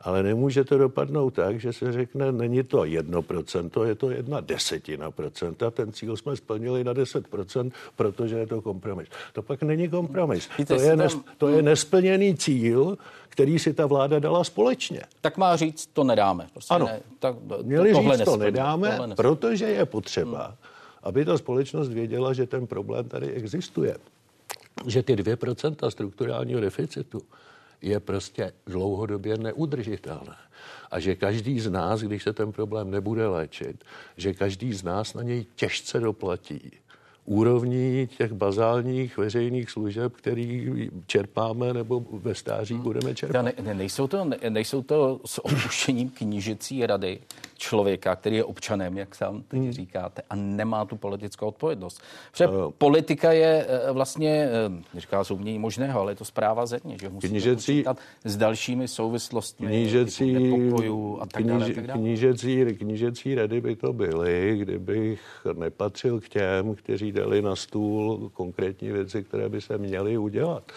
Ale 0.00 0.22
nemůže 0.22 0.64
to 0.64 0.78
dopadnout 0.78 1.34
tak, 1.34 1.60
že 1.60 1.72
se 1.72 1.92
řekne, 1.92 2.32
není 2.32 2.62
to 2.62 2.78
1%, 2.78 3.84
je 3.84 3.94
to 3.94 4.10
jedna 4.10 4.40
desetina 4.40 5.10
procenta, 5.10 5.70
ten 5.70 5.92
cíl 5.92 6.16
jsme 6.16 6.36
splnili 6.36 6.84
na 6.84 6.94
10%, 6.94 7.72
protože 7.96 8.36
je 8.36 8.46
to 8.46 8.62
kompromis. 8.62 9.08
To 9.32 9.42
pak 9.42 9.62
není 9.62 9.88
kompromis. 9.88 10.48
to, 10.66 10.74
je 10.74 10.96
nes, 10.96 11.18
to 11.38 11.48
je 11.48 11.62
nesplněný 11.62 12.36
cíl, 12.36 12.98
který 13.28 13.58
si 13.58 13.74
ta 13.74 13.86
vláda 13.86 14.18
dala 14.18 14.44
společně. 14.44 15.00
Tak 15.20 15.36
má 15.36 15.56
říct, 15.56 15.86
to 15.86 16.04
nedáme. 16.04 16.46
Prostě 16.52 16.74
ano, 16.74 16.86
ne, 16.86 17.00
tak, 17.18 17.36
to, 17.48 17.58
měli 17.62 17.94
říct, 17.94 18.24
to 18.24 18.36
nedáme, 18.36 18.98
protože 19.16 19.64
je 19.64 19.86
potřeba, 19.86 20.46
hmm. 20.46 20.56
Aby 21.06 21.24
ta 21.24 21.38
společnost 21.38 21.88
věděla, 21.88 22.32
že 22.32 22.46
ten 22.46 22.66
problém 22.66 23.08
tady 23.08 23.30
existuje. 23.30 23.96
Že 24.86 25.02
ty 25.02 25.16
2% 25.16 25.88
strukturálního 25.90 26.60
deficitu 26.60 27.22
je 27.82 28.00
prostě 28.00 28.52
dlouhodobě 28.66 29.38
neudržitelné. 29.38 30.36
A 30.90 31.00
že 31.00 31.14
každý 31.14 31.60
z 31.60 31.70
nás, 31.70 32.00
když 32.00 32.22
se 32.22 32.32
ten 32.32 32.52
problém 32.52 32.90
nebude 32.90 33.26
léčit, 33.26 33.84
že 34.16 34.34
každý 34.34 34.72
z 34.72 34.82
nás 34.82 35.14
na 35.14 35.22
něj 35.22 35.46
těžce 35.54 36.00
doplatí 36.00 36.70
úrovní 37.26 38.08
těch 38.18 38.32
bazálních 38.32 39.18
veřejných 39.18 39.70
služeb, 39.70 40.12
který 40.16 40.72
čerpáme 41.06 41.74
nebo 41.74 42.02
ve 42.12 42.34
stáří 42.34 42.74
hmm. 42.74 42.82
budeme 42.82 43.14
čerpat. 43.14 43.44
Ne, 43.44 43.52
ne, 43.62 43.74
nejsou, 43.74 44.06
to, 44.06 44.24
ne, 44.24 44.36
nejsou 44.48 44.82
to 44.82 45.20
s 45.24 45.44
opuštěním 45.44 46.10
knížecí 46.10 46.86
rady 46.86 47.18
člověka, 47.58 48.16
který 48.16 48.36
je 48.36 48.44
občanem, 48.44 48.98
jak 48.98 49.14
sám 49.14 49.42
teď 49.48 49.60
hmm. 49.60 49.72
říkáte, 49.72 50.22
a 50.30 50.36
nemá 50.36 50.84
tu 50.84 50.96
politickou 50.96 51.46
odpovědnost. 51.46 52.02
Protože 52.32 52.46
uh, 52.46 52.70
politika 52.78 53.32
je 53.32 53.66
eh, 53.68 53.92
vlastně, 53.92 54.48
eh, 54.94 55.00
říká 55.00 55.24
se 55.24 55.34
umění 55.34 55.58
možného, 55.58 56.00
ale 56.00 56.12
je 56.12 56.16
to 56.16 56.24
zpráva 56.24 56.66
země, 56.66 56.96
že 57.00 57.08
musí 57.08 57.28
knížecí, 57.28 57.84
s 58.24 58.36
dalšími 58.36 58.88
souvislostmi 58.88 59.66
knížecí, 59.66 60.32
nepokojů 60.32 61.18
a 61.20 61.26
tak 61.26 61.44
dále. 61.44 61.70
Tak 61.74 61.86
dále. 61.86 62.00
Knížecí, 62.00 62.64
knížecí 62.64 63.34
rady 63.34 63.60
by 63.60 63.76
to 63.76 63.92
byly, 63.92 64.56
kdybych 64.58 65.20
nepatřil 65.52 66.20
k 66.20 66.28
těm, 66.28 66.74
kteří 66.74 67.12
dali 67.16 67.42
na 67.42 67.56
stůl 67.56 68.30
konkrétní 68.34 68.92
věci, 68.92 69.22
které 69.22 69.48
by 69.48 69.60
se 69.60 69.78
měly 69.78 70.18
udělat. 70.18 70.72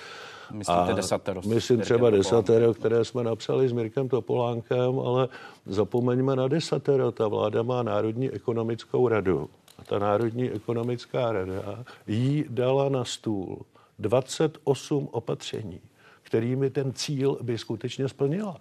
Myslíte 0.52 0.94
desatero? 0.94 1.42
Myslím 1.48 1.80
třeba 1.82 2.10
desatero, 2.10 2.74
které 2.74 3.06
jsme 3.06 3.24
napsali 3.24 3.70
s 3.70 3.72
Mirkem 3.72 4.10
Topolánkem, 4.10 5.00
ale 5.00 5.28
zapomeňme 5.66 6.36
na 6.36 6.48
desatero. 6.48 7.12
Ta 7.12 7.28
vláda 7.28 7.64
má 7.64 7.84
Národní 7.84 8.30
ekonomickou 8.30 9.08
radu. 9.08 9.50
A 9.78 9.84
ta 9.84 10.00
Národní 10.00 10.50
ekonomická 10.52 11.32
rada 11.32 11.84
jí 12.08 12.46
dala 12.50 12.90
na 12.90 13.06
stůl 13.06 13.62
28 14.00 15.10
opatření, 15.12 15.80
kterými 16.24 16.70
ten 16.70 16.94
cíl 16.94 17.38
by 17.42 17.58
skutečně 17.58 18.10
splnila. 18.10 18.58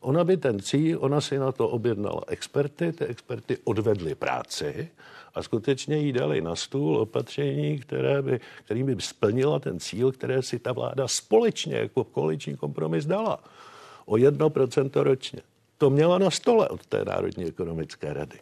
Ona 0.00 0.24
by 0.24 0.36
ten 0.36 0.60
cíl, 0.60 0.98
ona 1.00 1.20
si 1.20 1.38
na 1.38 1.52
to 1.52 1.68
objednala 1.68 2.22
experty, 2.26 2.92
ty 2.92 3.04
experty 3.04 3.58
odvedly 3.64 4.14
práci 4.14 4.88
a 5.38 5.42
skutečně 5.42 5.96
jí 5.96 6.12
dali 6.12 6.40
na 6.40 6.56
stůl 6.56 6.96
opatření, 6.96 7.78
které 7.78 8.22
by, 8.22 8.40
kterým 8.64 8.86
by 8.86 8.96
splnila 8.98 9.58
ten 9.58 9.80
cíl, 9.80 10.12
které 10.12 10.42
si 10.42 10.58
ta 10.58 10.72
vláda 10.72 11.08
společně 11.08 11.76
jako 11.76 12.04
koaliční 12.04 12.56
kompromis 12.56 13.06
dala. 13.06 13.44
O 14.06 14.14
1% 14.14 15.02
ročně. 15.02 15.40
To 15.78 15.90
měla 15.90 16.18
na 16.18 16.30
stole 16.30 16.68
od 16.68 16.86
té 16.86 17.04
Národní 17.04 17.44
ekonomické 17.44 18.12
rady. 18.12 18.38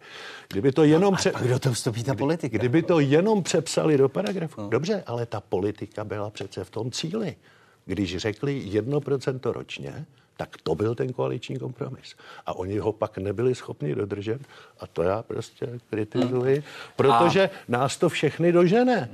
Kdyby 0.48 0.72
to 0.72 0.84
jenom 0.84 1.12
no, 1.12 1.16
pře- 1.16 1.32
a 1.32 1.40
kdo 1.40 1.58
to 1.58 1.72
vstoupí 1.72 2.04
ta 2.04 2.14
politika? 2.14 2.58
Kdyby 2.58 2.82
to 2.82 3.00
jenom 3.00 3.42
přepsali 3.42 3.98
do 3.98 4.08
paragrafu. 4.08 4.60
No. 4.60 4.68
Dobře, 4.68 5.02
ale 5.06 5.26
ta 5.26 5.40
politika 5.40 6.04
byla 6.04 6.30
přece 6.30 6.64
v 6.64 6.70
tom 6.70 6.90
cíli. 6.90 7.36
Když 7.84 8.16
řekli 8.16 8.70
1% 8.70 9.52
ročně, 9.52 10.06
Tak 10.36 10.56
to 10.62 10.74
byl 10.74 10.94
ten 10.94 11.12
koaliční 11.12 11.58
kompromis. 11.58 12.14
A 12.46 12.56
oni 12.56 12.78
ho 12.78 12.92
pak 12.92 13.18
nebyli 13.18 13.54
schopni 13.54 13.94
dodržet 13.94 14.40
a 14.80 14.86
to 14.86 15.02
já 15.02 15.22
prostě 15.22 15.78
kritizuji, 15.90 16.54
hmm. 16.54 16.64
protože 16.96 17.48
a... 17.48 17.50
nás 17.68 17.96
to 17.96 18.08
všechny 18.08 18.52
dožene. 18.52 19.10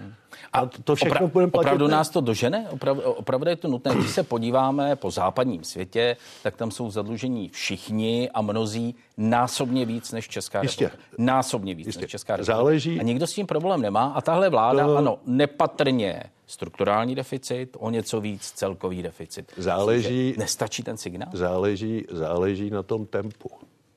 A 0.53 0.67
to 0.67 0.95
všechno 0.95 1.27
opra- 1.27 1.31
budeme 1.31 1.51
platit. 1.51 1.67
Opravdu 1.67 1.89
nás 1.89 2.11
to 2.11 2.21
dožene? 2.21 2.67
Opravdu, 2.71 3.03
opravdu 3.03 3.49
je 3.49 3.57
to 3.57 3.69
nutné. 3.69 3.95
Když 3.95 4.11
se 4.11 4.23
podíváme 4.23 4.97
po 4.97 5.11
západním 5.11 5.65
světě, 5.65 6.17
tak 6.43 6.57
tam 6.57 6.71
jsou 6.71 6.91
zadlužení 6.91 7.49
všichni 7.49 8.31
a 8.35 8.43
mnozí 8.43 8.95
násobně 9.17 9.87
víc 9.87 10.13
než 10.13 10.29
Česká 10.29 10.63
Jistě. 10.63 10.85
republika. 10.85 11.15
Násobně 11.19 11.75
víc 11.75 11.87
Jistě. 11.87 12.03
než 12.03 12.11
Česká 12.11 12.37
republika. 12.37 12.57
Záleží... 12.57 13.01
A 13.01 13.03
nikdo 13.03 13.27
s 13.27 13.33
tím 13.33 13.47
problém 13.47 13.83
nemá. 13.83 14.13
A 14.17 14.21
tahle 14.21 14.49
vláda, 14.49 14.87
to... 14.87 14.97
ano, 14.97 15.19
nepatrně 15.27 16.23
strukturální 16.53 17.15
deficit, 17.15 17.77
o 17.81 17.91
něco 17.91 18.21
víc 18.21 18.51
celkový 18.51 19.03
deficit. 19.03 19.53
Záleží, 19.57 20.35
nestačí 20.39 20.83
ten 20.83 20.97
signál? 20.97 21.29
Záleží, 21.33 22.05
záleží 22.11 22.71
na 22.71 22.83
tom 22.83 23.07
tempu. 23.07 23.51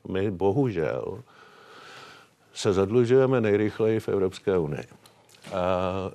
My 0.08 0.32
bohužel 0.32 1.24
se 2.54 2.74
zadlužujeme 2.74 3.42
nejrychleji 3.42 4.00
v 4.00 4.10
Evropské 4.10 4.58
unii. 4.58 4.84
A 5.54 6.12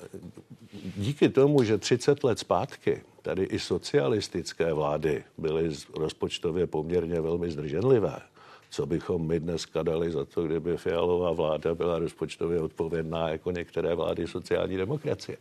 díky 0.96 1.28
tomu, 1.28 1.62
že 1.62 1.78
30 1.78 2.24
let 2.24 2.38
zpátky 2.38 3.02
tady 3.22 3.42
i 3.42 3.58
socialistické 3.58 4.72
vlády 4.72 5.24
byly 5.38 5.70
rozpočtově 5.94 6.66
poměrně 6.66 7.20
velmi 7.20 7.50
zdrženlivé, 7.50 8.20
co 8.70 8.86
bychom 8.86 9.26
my 9.26 9.40
dneska 9.40 9.82
dali 9.82 10.10
za 10.10 10.24
to, 10.24 10.42
kdyby 10.42 10.76
Fialová 10.76 11.32
vláda 11.32 11.74
byla 11.74 11.98
rozpočtově 11.98 12.60
odpovědná 12.60 13.28
jako 13.28 13.50
některé 13.50 13.94
vlády 13.94 14.26
sociální 14.26 14.76
demokracie. 14.76 15.38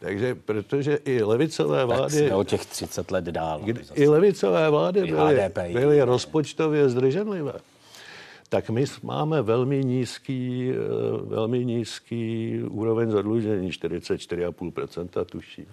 Takže 0.00 0.34
protože 0.34 0.98
i 1.04 1.22
levicové 1.22 1.84
vlády... 1.84 2.02
Tak 2.02 2.26
jsme 2.26 2.36
o 2.36 2.44
těch 2.44 2.66
30 2.66 3.10
let 3.10 3.24
dál. 3.24 3.60
I 3.94 4.08
levicové 4.08 4.70
vlády 4.70 5.02
byly, 5.02 5.50
byly 5.72 6.02
rozpočtově 6.02 6.88
zdrženlivé 6.88 7.52
tak 8.54 8.70
my 8.70 8.84
máme 9.02 9.42
velmi 9.42 9.84
nízký, 9.84 10.70
eh, 10.70 10.76
velmi 11.22 11.64
nízký 11.64 12.60
úroveň 12.70 13.10
zadlužení, 13.10 13.72
44,5% 13.72 15.24
tuším. 15.24 15.66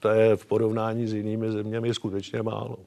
To 0.00 0.08
je 0.08 0.36
v 0.36 0.46
porovnání 0.46 1.06
s 1.06 1.14
jinými 1.14 1.52
zeměmi 1.52 1.94
skutečně 1.94 2.42
málo. 2.42 2.78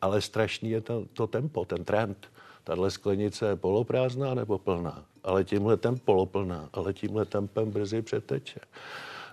Ale 0.00 0.20
strašný 0.20 0.70
je 0.70 0.80
to, 0.80 1.04
to 1.12 1.26
tempo, 1.26 1.64
ten 1.64 1.84
trend. 1.84 2.28
Tahle 2.68 2.90
sklenice 2.90 3.46
je 3.48 3.56
poloprázdná 3.56 4.34
nebo 4.34 4.58
plná, 4.58 5.04
ale 5.24 5.44
tímhle 5.44 5.76
tem 5.76 5.96
poloplná, 5.98 6.68
ale 6.72 6.92
tímhle 6.92 7.24
tempem 7.24 7.70
brzy 7.70 8.02
přeteče. 8.02 8.60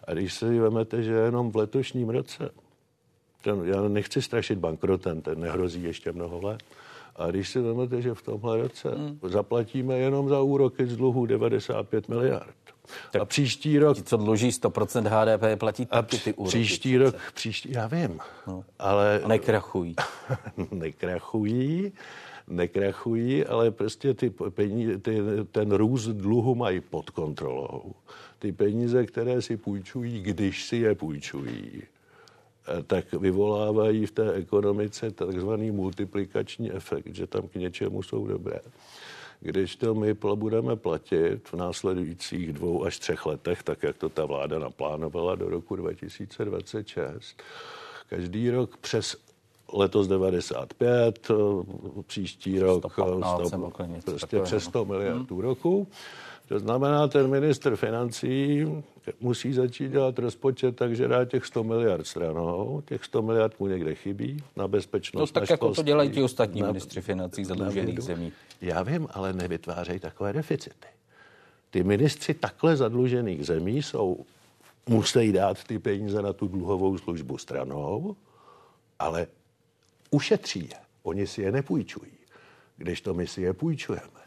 A 0.03 0.13
když 0.13 0.33
si 0.33 0.59
vezmete, 0.59 1.03
že 1.03 1.11
jenom 1.11 1.51
v 1.51 1.55
letošním 1.55 2.09
roce, 2.09 2.49
ten, 3.41 3.61
já 3.65 3.81
nechci 3.81 4.21
strašit 4.21 4.59
bankrotem, 4.59 5.21
ten 5.21 5.39
nehrozí 5.39 5.83
ještě 5.83 6.11
mnoho 6.11 6.41
let, 6.41 6.63
a 7.15 7.27
když 7.27 7.49
si 7.49 7.59
vezmete, 7.59 8.01
že 8.01 8.13
v 8.13 8.21
tomhle 8.21 8.57
roce 8.57 8.89
hmm. 8.89 9.19
zaplatíme 9.23 9.97
jenom 9.97 10.29
za 10.29 10.41
úroky 10.41 10.87
z 10.87 10.97
dluhu 10.97 11.25
95 11.25 12.09
miliard. 12.09 12.55
Tak 13.11 13.21
a 13.21 13.25
příští 13.25 13.79
rok... 13.79 13.97
Ti, 13.97 14.03
co 14.03 14.17
dluží 14.17 14.49
100% 14.49 15.07
HDP, 15.07 15.59
platí 15.59 15.85
taky 15.85 16.17
ty 16.17 16.33
úroky. 16.33 16.49
Příští 16.49 16.97
rok, 16.97 17.15
příští, 17.33 17.71
já 17.71 17.87
vím, 17.87 18.19
no. 18.47 18.63
ale... 18.79 19.21
A 19.23 19.27
nekrachují. 19.27 19.95
nekrachují, 20.71 21.91
nekrachují, 22.47 23.45
ale 23.45 23.71
prostě 23.71 24.13
ty 24.13 24.29
peníze, 24.29 24.97
ty, 24.97 25.21
ten 25.51 25.71
růst 25.71 26.07
dluhu 26.07 26.55
mají 26.55 26.79
pod 26.79 27.09
kontrolou. 27.09 27.93
Ty 28.39 28.51
peníze, 28.51 29.05
které 29.05 29.41
si 29.41 29.57
půjčují, 29.57 30.21
když 30.21 30.65
si 30.65 30.77
je 30.77 30.95
půjčují, 30.95 31.83
Eh, 32.67 32.83
tak 32.83 33.13
vyvolávají 33.13 34.05
v 34.05 34.11
té 34.11 34.33
ekonomice 34.33 35.11
takzvaný 35.11 35.71
multiplikační 35.71 36.71
efekt, 36.71 37.15
že 37.15 37.27
tam 37.27 37.47
k 37.47 37.55
něčemu 37.55 38.03
jsou 38.03 38.27
dobré. 38.27 38.59
Když 39.39 39.75
to 39.75 39.95
my 39.95 40.13
budeme 40.13 40.75
platit 40.75 41.49
v 41.49 41.53
následujících 41.53 42.53
dvou 42.53 42.83
až 42.83 42.99
třech 42.99 43.25
letech, 43.25 43.63
tak 43.63 43.83
jak 43.83 43.97
to 43.97 44.09
ta 44.09 44.25
vláda 44.25 44.59
naplánovala 44.59 45.35
do 45.35 45.49
roku 45.49 45.75
2026, 45.75 47.43
každý 48.09 48.49
rok 48.49 48.77
přes 48.77 49.17
letos 49.75 50.07
95, 50.07 51.29
eh, 51.29 51.33
příští 52.07 52.59
rok 52.59 52.91
115, 52.91 53.47
100, 53.47 53.71
prostě 54.05 54.39
přes 54.39 54.63
100 54.63 54.85
miliard 54.85 55.31
hmm. 55.31 55.39
roku. 55.39 55.87
To 56.47 56.59
znamená, 56.59 57.07
ten 57.07 57.27
minister 57.27 57.75
financí 57.75 58.65
musí 59.19 59.53
začít 59.53 59.91
dělat 59.91 60.19
rozpočet 60.19 60.75
tak, 60.75 60.95
že 60.95 61.07
dá 61.07 61.25
těch 61.25 61.45
100 61.45 61.63
miliard 61.63 62.07
stranou. 62.07 62.81
Těch 62.85 63.05
100 63.05 63.21
miliard 63.21 63.59
mu 63.59 63.67
někde 63.67 63.95
chybí 63.95 64.43
na 64.55 64.67
bezpečnost. 64.67 65.35
No 65.35 65.41
tak 65.41 65.49
jako 65.49 65.73
to 65.73 65.83
dělají 65.83 66.09
ti 66.11 66.23
ostatní 66.23 66.61
na, 66.61 66.67
ministři 66.67 67.01
financí 67.01 67.45
zadlužených 67.45 68.01
zemí. 68.01 68.31
Já 68.61 68.83
vím, 68.83 69.07
ale 69.11 69.33
nevytvářejí 69.33 69.99
takové 69.99 70.33
deficity. 70.33 70.87
Ty 71.69 71.83
ministři 71.83 72.33
takhle 72.33 72.75
zadlužených 72.75 73.45
zemí 73.45 73.81
jsou, 73.81 74.25
musí 74.89 75.31
dát 75.31 75.63
ty 75.63 75.79
peníze 75.79 76.21
na 76.21 76.33
tu 76.33 76.47
dluhovou 76.47 76.97
službu 76.97 77.37
stranou, 77.37 78.15
ale 78.99 79.27
ušetří 80.15 80.59
je. 80.59 80.79
Oni 81.03 81.27
si 81.27 81.41
je 81.41 81.51
nepůjčují, 81.51 82.11
když 82.77 83.01
to 83.01 83.13
my 83.13 83.27
si 83.27 83.41
je 83.41 83.53
půjčujeme. 83.53 84.21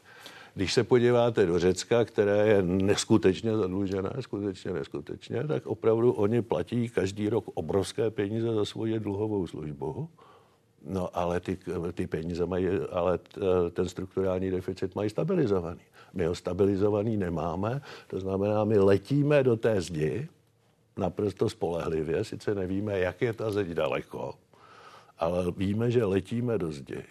Když 0.55 0.72
se 0.72 0.85
podíváte 0.85 1.46
do 1.46 1.59
Řecka, 1.59 2.05
které 2.05 2.48
je 2.48 2.62
neskutečně 2.62 3.57
zadlužené, 3.57 4.11
skutečně 4.20 4.72
neskutečně, 4.72 5.46
tak 5.46 5.66
opravdu 5.66 6.12
oni 6.12 6.42
platí 6.42 6.88
každý 6.88 7.29
rok 7.29 7.44
obrovské 7.55 8.11
peníze 8.11 8.55
za 8.55 8.64
svoji 8.64 9.01
dluhovou 9.01 9.46
službu. 9.46 10.09
No 10.87 11.16
ale 11.16 11.40
ty, 11.40 11.59
ty 11.92 12.07
peníze 12.07 12.46
mají, 12.46 12.66
ale 12.90 13.18
ten 13.70 13.88
strukturální 13.88 14.51
deficit 14.51 14.94
mají 14.94 15.11
stabilizovaný. 15.11 15.81
My 16.14 16.27
ho 16.27 16.35
stabilizovaný 16.35 17.16
nemáme, 17.16 17.81
to 18.07 18.20
znamená, 18.20 18.64
my 18.64 18.79
letíme 18.79 19.42
do 19.42 19.57
té 19.57 19.81
zdi 19.81 20.29
naprosto 20.96 21.48
spolehlivě, 21.48 22.24
sice 22.24 22.55
nevíme, 22.55 22.98
jak 22.98 23.22
je 23.22 23.33
ta 23.33 23.51
zeď 23.51 23.68
daleko, 23.68 24.35
ale 25.18 25.52
víme, 25.57 25.90
že 25.90 26.04
letíme 26.04 26.59
do 26.59 26.72
zdi 26.72 27.04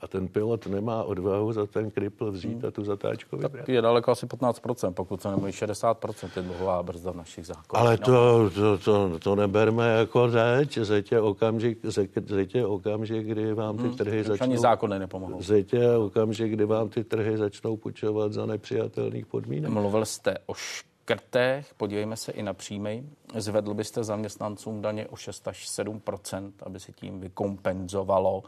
a 0.00 0.08
ten 0.08 0.28
pilot 0.28 0.66
nemá 0.66 1.02
odvahu 1.02 1.52
za 1.52 1.66
ten 1.66 1.90
kripl 1.90 2.32
vzít 2.32 2.64
a 2.64 2.70
tu 2.70 2.84
zatáčku 2.84 3.36
vybrat. 3.36 3.52
Tak 3.52 3.68
je 3.68 3.82
daleko 3.82 4.10
asi 4.10 4.26
15%, 4.26 4.92
pokud 4.92 5.22
se 5.22 5.30
nemluví 5.30 5.52
60% 5.52 6.28
je 6.36 6.42
dluhová 6.42 6.82
brzda 6.82 7.10
v 7.10 7.16
našich 7.16 7.46
zákonech. 7.46 7.86
Ale 7.86 7.98
to, 7.98 8.50
to, 8.50 8.78
to, 8.78 9.18
to 9.18 9.34
neberme 9.34 9.88
jako. 9.88 10.28
Zeď 10.82 11.12
je 11.12 11.20
okamžik, 11.20 11.78
je 12.54 12.66
okamžik 12.66 13.26
kdy 13.26 13.54
vám 13.54 13.76
ty 13.76 13.82
hmm, 13.82 13.96
trhy 13.96 14.16
hmm, 14.16 14.24
začnou... 14.24 14.44
Ani 14.44 14.58
zákony 14.58 14.98
nepomohou. 14.98 15.40
Je 15.72 15.96
okamžik, 15.96 16.52
kdy 16.52 16.64
vám 16.64 16.88
ty 16.88 17.04
trhy 17.04 17.38
začnou 17.38 17.76
půjčovat 17.76 18.32
za 18.32 18.46
nepřijatelných 18.46 19.26
podmínek. 19.26 19.70
Mluvil 19.70 20.04
jste 20.04 20.34
o 20.46 20.54
škrtech, 21.02 21.74
podívejme 21.76 22.16
se 22.16 22.32
i 22.32 22.42
na 22.42 22.54
příjmy. 22.54 23.04
Zvedl 23.34 23.74
byste 23.74 24.04
zaměstnancům 24.04 24.82
daně 24.82 25.06
o 25.06 25.16
6 25.16 25.48
až 25.48 25.68
7% 25.68 26.52
aby 26.62 26.80
se 26.80 26.92
tím 26.92 27.20
vykompenzovalo 27.20 28.42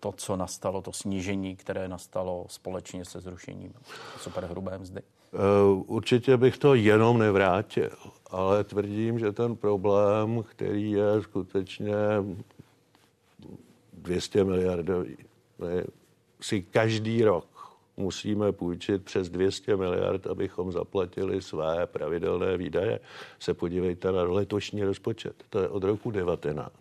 to, 0.00 0.12
co 0.12 0.36
nastalo, 0.36 0.82
to 0.82 0.92
snížení, 0.92 1.56
které 1.56 1.88
nastalo 1.88 2.46
společně 2.48 3.04
se 3.04 3.20
zrušením 3.20 3.74
superhrubé 4.18 4.78
mzdy? 4.78 5.00
Eh, 5.00 5.38
určitě 5.86 6.36
bych 6.36 6.58
to 6.58 6.74
jenom 6.74 7.18
nevrátil, 7.18 7.90
ale 8.30 8.64
tvrdím, 8.64 9.18
že 9.18 9.32
ten 9.32 9.56
problém, 9.56 10.42
který 10.42 10.90
je 10.90 11.22
skutečně 11.22 11.94
200 13.92 14.44
miliardový, 14.44 15.16
si 16.40 16.62
každý 16.62 17.24
rok 17.24 17.53
musíme 17.96 18.52
půjčit 18.52 19.04
přes 19.04 19.28
200 19.28 19.76
miliard, 19.76 20.26
abychom 20.26 20.72
zaplatili 20.72 21.42
své 21.42 21.86
pravidelné 21.86 22.56
výdaje. 22.56 23.00
Se 23.38 23.54
podívejte 23.54 24.12
na 24.12 24.22
letošní 24.22 24.84
rozpočet. 24.84 25.34
To 25.50 25.58
je 25.58 25.68
od 25.68 25.84
roku 25.84 26.10
19 26.10 26.72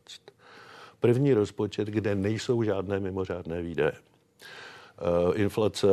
první 1.04 1.34
rozpočet, 1.34 1.88
kde 1.88 2.16
nejsou 2.16 2.64
žádné 2.64 3.00
mimořádné 3.00 3.62
výdaje. 3.62 3.92
Eh, 3.92 5.36
inflace 5.36 5.88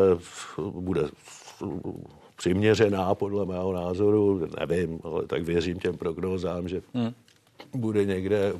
bude 0.58 1.02
přiměřená 2.36 3.14
podle 3.14 3.46
mého 3.46 3.72
názoru, 3.72 4.46
nevím, 4.60 5.00
ale 5.02 5.26
tak 5.26 5.42
věřím 5.42 5.78
těm 5.78 5.96
prognózám, 5.96 6.68
že 6.68 6.82
hmm. 6.94 7.14
bude 7.74 8.04
někde 8.04 8.52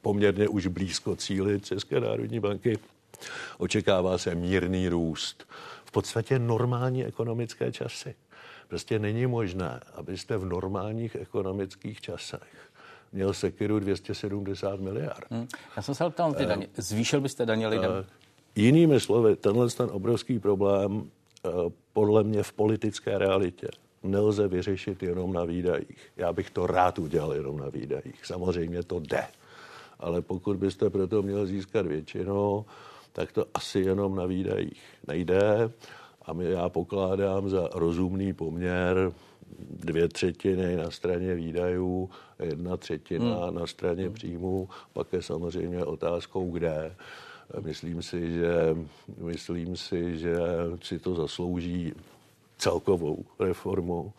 poměrně 0.00 0.48
už 0.48 0.66
blízko 0.66 1.16
cíli 1.16 1.60
České 1.60 2.00
národní 2.00 2.40
banky. 2.40 2.78
Očekává 3.58 4.18
se 4.18 4.34
mírný 4.34 4.88
růst. 4.88 5.46
V 5.92 6.00
podstatě 6.00 6.38
normální 6.38 7.04
ekonomické 7.04 7.72
časy. 7.72 8.14
Prostě 8.68 8.98
není 8.98 9.26
možné, 9.26 9.80
abyste 9.94 10.36
v 10.36 10.44
normálních 10.44 11.14
ekonomických 11.14 12.00
časech 12.00 12.70
měl 13.12 13.32
sekiru 13.32 13.78
270 13.78 14.80
miliard. 14.80 15.26
Hmm. 15.30 15.48
Já 15.76 15.82
jsem 15.82 15.94
se 15.94 16.10
ptal 16.10 16.34
ty 16.34 16.46
daně. 16.46 16.68
Zvýšil 16.76 17.20
byste 17.20 17.46
daně 17.46 17.68
lidem? 17.68 17.90
Uh, 17.90 18.04
jinými 18.56 19.00
slovy, 19.00 19.36
tenhle 19.36 19.68
ten 19.68 19.88
obrovský 19.92 20.38
problém 20.38 20.92
uh, 20.92 21.02
podle 21.92 22.24
mě 22.24 22.42
v 22.42 22.52
politické 22.52 23.18
realitě 23.18 23.68
nelze 24.02 24.48
vyřešit 24.48 25.02
jenom 25.02 25.32
na 25.32 25.44
výdajích. 25.44 26.12
Já 26.16 26.32
bych 26.32 26.50
to 26.50 26.66
rád 26.66 26.98
udělal 26.98 27.34
jenom 27.34 27.58
na 27.58 27.68
výdajích. 27.68 28.26
Samozřejmě 28.26 28.82
to 28.82 29.00
jde. 29.00 29.24
Ale 30.00 30.22
pokud 30.22 30.56
byste 30.56 30.90
proto 30.90 31.22
měl 31.22 31.46
získat 31.46 31.86
většinu, 31.86 32.64
tak 33.12 33.32
to 33.32 33.46
asi 33.54 33.80
jenom 33.80 34.16
na 34.16 34.26
výdajích 34.26 34.82
nejde. 35.06 35.70
A 36.22 36.32
my, 36.32 36.50
já 36.50 36.68
pokládám 36.68 37.48
za 37.48 37.68
rozumný 37.74 38.32
poměr 38.32 39.12
dvě 39.70 40.08
třetiny 40.08 40.76
na 40.76 40.90
straně 40.90 41.34
výdajů, 41.34 42.10
jedna 42.42 42.76
třetina 42.76 43.46
hmm. 43.46 43.54
na 43.54 43.66
straně 43.66 44.10
příjmů, 44.10 44.68
pak 44.92 45.12
je 45.12 45.22
samozřejmě 45.22 45.84
otázkou, 45.84 46.50
kde. 46.50 46.94
Myslím 47.60 48.02
si, 48.02 48.32
že, 48.32 48.76
myslím 49.18 49.76
si, 49.76 50.18
že 50.18 50.36
si 50.82 50.98
to 50.98 51.14
zaslouží 51.14 51.92
celkovou 52.58 53.24
reformu 53.38 54.12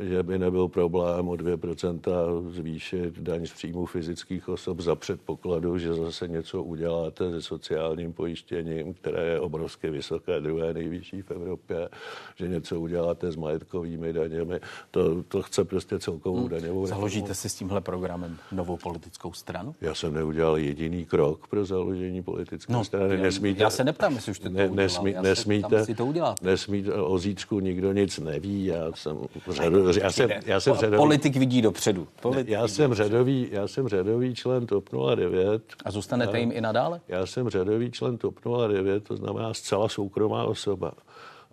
že 0.00 0.22
by 0.22 0.38
nebyl 0.38 0.68
problém 0.68 1.28
o 1.28 1.32
2% 1.32 2.50
zvýšit 2.50 3.18
daň 3.18 3.46
z 3.46 3.52
příjmu 3.52 3.86
fyzických 3.86 4.48
osob 4.48 4.80
za 4.80 4.94
předpokladu, 4.94 5.78
že 5.78 5.94
zase 5.94 6.28
něco 6.28 6.62
uděláte 6.62 7.30
se 7.30 7.42
sociálním 7.42 8.12
pojištěním, 8.12 8.94
které 8.94 9.24
je 9.24 9.40
obrovsky 9.40 9.90
vysoké, 9.90 10.40
druhé 10.40 10.74
nejvyšší 10.74 11.22
v 11.22 11.30
Evropě, 11.30 11.88
že 12.36 12.48
něco 12.48 12.80
uděláte 12.80 13.32
s 13.32 13.36
majetkovými 13.36 14.12
daněmi. 14.12 14.60
To, 14.90 15.22
to 15.22 15.42
chce 15.42 15.64
prostě 15.64 15.98
celkovou 15.98 16.40
hmm. 16.40 16.48
daňovou 16.48 16.86
Založíte 16.86 17.34
si 17.34 17.48
s 17.48 17.54
tímhle 17.54 17.80
programem 17.80 18.38
novou 18.52 18.76
politickou 18.76 19.32
stranu? 19.32 19.74
Já 19.80 19.94
jsem 19.94 20.14
neudělal 20.14 20.58
jediný 20.58 21.04
krok 21.04 21.46
pro 21.46 21.64
založení 21.64 22.22
politické 22.22 22.72
no, 22.72 22.84
strany. 22.84 23.16
Nesmíte, 23.16 23.62
já 23.62 23.70
se 23.70 23.84
neptám, 23.84 24.14
jestli 24.14 24.30
už 24.30 24.38
to 24.38 24.48
ne, 24.48 24.70
nesmí, 24.70 25.12
já 25.12 25.22
nesmíte, 25.22 25.84
se 25.84 25.94
to 25.94 26.06
udělat. 26.06 26.42
Nesmíte, 26.42 26.92
o 26.94 27.18
zítřku 27.18 27.60
nikdo 27.60 27.92
nic 27.92 28.18
neví. 28.18 28.64
Já 28.64 28.92
jsem 28.94 29.18
řadu, 29.48 29.87
já 29.96 30.12
jsem, 30.12 30.30
já 30.46 30.60
jsem 30.60 30.74
řadový, 30.74 30.96
Politik 30.96 31.36
vidí 31.36 31.62
dopředu. 31.62 32.08
Politik 32.22 32.48
já, 32.48 32.68
jsem 32.68 32.94
řadový, 32.94 33.48
já 33.50 33.68
jsem 33.68 33.88
řadový 33.88 34.34
člen 34.34 34.66
TOP 34.66 34.88
09. 35.14 35.62
A 35.84 35.90
zůstanete 35.90 36.32
a, 36.32 36.36
jim 36.36 36.52
i 36.52 36.60
nadále? 36.60 37.00
Já 37.08 37.26
jsem 37.26 37.48
řadový 37.48 37.90
člen 37.90 38.18
TOP 38.18 38.34
09, 38.68 39.04
to 39.04 39.16
znamená 39.16 39.54
zcela 39.54 39.88
soukromá 39.88 40.44
osoba. 40.44 40.92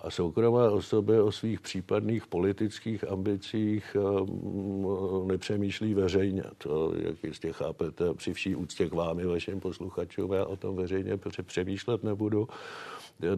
A 0.06 0.12
soukromé 0.12 0.69
osoby 0.69 1.19
o 1.21 1.32
svých 1.32 1.62
případných 1.62 2.28
politických 2.28 3.12
ambicích 3.12 3.98
um, 4.00 5.28
nepřemýšlí 5.28 5.93
veřejně. 5.93 6.43
To, 6.58 6.93
jak 6.98 7.24
jistě 7.24 7.54
chápete, 7.54 8.13
při 8.13 8.34
vší 8.34 8.56
úctě 8.56 8.89
k 8.89 8.93
vám 8.93 9.19
i 9.19 9.26
vašim 9.26 9.60
posluchačům, 9.60 10.34
já 10.34 10.45
o 10.45 10.56
tom 10.56 10.76
veřejně 10.76 11.19
přemýšlet 11.45 12.04
nebudu. 12.04 12.48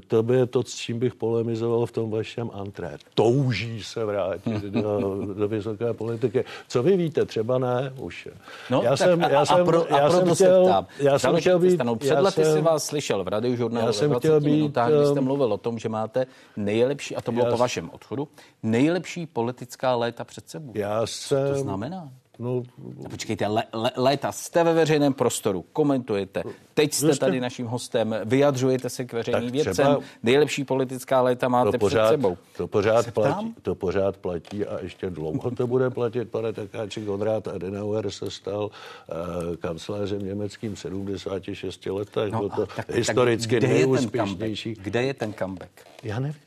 To 0.08 0.24
by 0.24 0.36
je 0.36 0.46
to, 0.46 0.64
s 0.64 0.76
čím 0.76 1.00
bych 1.00 1.16
polemizoval 1.16 1.86
v 1.86 1.92
tom 1.92 2.12
vašem 2.12 2.50
antré. 2.54 2.98
Touží 3.14 3.84
se 3.84 4.06
vrátit 4.06 4.64
do, 4.64 5.26
do 5.34 5.48
vysoké 5.48 5.94
politiky. 5.94 6.46
Co 6.68 6.84
vy 6.84 6.98
víte, 6.98 7.26
třeba 7.26 7.58
ne, 7.58 7.94
už. 8.00 8.28
No, 8.70 8.82
já 8.84 8.98
jsem, 8.98 9.22
já 9.22 9.46
jsem, 9.46 9.62
a, 9.62 9.66
pro, 9.66 9.94
a 9.94 10.00
já 10.00 10.10
jsem 10.10 10.22
chtěl, 10.22 10.36
se 10.36 10.70
ptám. 10.70 10.88
Já 11.00 11.20
jsem 11.20 11.36
chtěl 11.36 11.60
být, 11.60 11.82
Před 11.98 12.20
lety 12.20 12.44
jsem, 12.44 12.54
si 12.54 12.62
vás 12.62 12.86
slyšel 12.86 13.24
v 13.24 13.28
radiožurnálu 13.28 13.88
já 13.88 13.94
jsem 13.94 14.14
chtěl 14.14 14.42
být, 14.42 14.52
minutách, 14.52 14.92
kdy 14.92 15.06
jste 15.06 15.20
um, 15.20 15.26
mluvil 15.26 15.54
o 15.54 15.58
tom, 15.58 15.80
že 15.80 15.90
máte 15.90 16.26
nejlepší, 16.56 17.16
a 17.16 17.22
to 17.22 17.32
bylo 17.32 17.46
já, 17.46 17.52
po 17.52 17.58
vašem 17.58 17.90
odchodu, 17.94 18.28
nejlepší 18.64 19.26
politická 19.26 19.96
léta 19.96 20.24
před 20.24 20.50
sebou. 20.50 20.72
Já 20.76 21.08
jsem, 21.08 21.48
Co 21.48 21.54
to 21.54 21.60
znamená? 21.60 22.10
No, 22.40 22.64
počkejte, 23.10 23.48
le, 23.48 23.64
le, 23.74 23.92
léta 23.96 24.32
jste 24.32 24.64
ve 24.64 24.74
veřejném 24.74 25.14
prostoru, 25.14 25.66
komentujete, 25.74 26.44
teď 26.74 26.94
jste 26.94 27.16
jste... 27.16 27.26
tady 27.26 27.40
naším 27.40 27.66
hostem, 27.66 28.16
vyjadřujete 28.26 28.90
se 28.90 29.06
k 29.06 29.14
veřejným 29.14 29.52
věcem, 29.52 29.98
nejlepší 30.24 30.64
politická 30.64 31.22
léta 31.22 31.48
máte 31.48 31.72
to 31.72 31.78
pořád, 31.78 32.06
před 32.06 32.14
sebou. 32.14 32.38
To 32.58 32.68
pořád, 32.68 33.12
platí, 33.12 33.56
to 33.62 33.76
pořád 33.76 34.18
platí 34.18 34.66
a 34.66 34.80
ještě 34.82 35.10
dlouho 35.10 35.52
to 35.52 35.68
bude 35.68 35.90
platit, 35.90 36.30
pane 36.30 36.54
Takáči. 36.54 37.02
Konrad 37.06 37.48
Adenauer 37.48 38.12
se 38.12 38.32
stal 38.32 38.64
uh, 38.66 39.56
kancléřem 39.56 40.26
německým 40.26 40.76
76 40.76 41.86
letech, 41.86 42.32
no, 42.32 42.40
byl 42.40 42.50
to 42.50 42.66
tak, 42.76 42.90
historicky 42.90 43.60
tak 43.60 43.70
nejúspěšnější. 43.70 44.76
Kde 44.82 45.04
je 45.04 45.14
ten 45.14 45.34
comeback? 45.34 45.72
Já 46.04 46.20
nevím. 46.20 46.47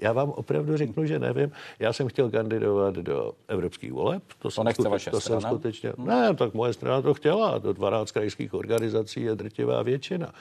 Já 0.00 0.12
vám 0.12 0.30
opravdu 0.30 0.76
řeknu, 0.76 1.06
že 1.06 1.18
nevím. 1.18 1.52
Já 1.78 1.92
jsem 1.92 2.08
chtěl 2.08 2.30
kandidovat 2.30 2.94
do 2.94 3.32
evropských 3.48 3.92
voleb. 3.92 4.22
To, 4.38 4.50
to 4.50 4.64
nechce 4.64 4.82
skute- 4.82 4.90
vaše 4.90 5.10
to 5.10 5.20
strana? 5.20 5.40
Jsem 5.40 5.50
skutečně, 5.50 5.92
hmm. 5.98 6.06
Ne, 6.06 6.34
tak 6.34 6.54
moje 6.54 6.72
strana 6.72 7.02
to 7.02 7.14
chtěla. 7.14 7.58
Do 7.58 7.72
12 7.72 8.12
krajských 8.12 8.54
organizací 8.54 9.22
je 9.22 9.34
drtivá 9.34 9.82
většina. 9.82 10.32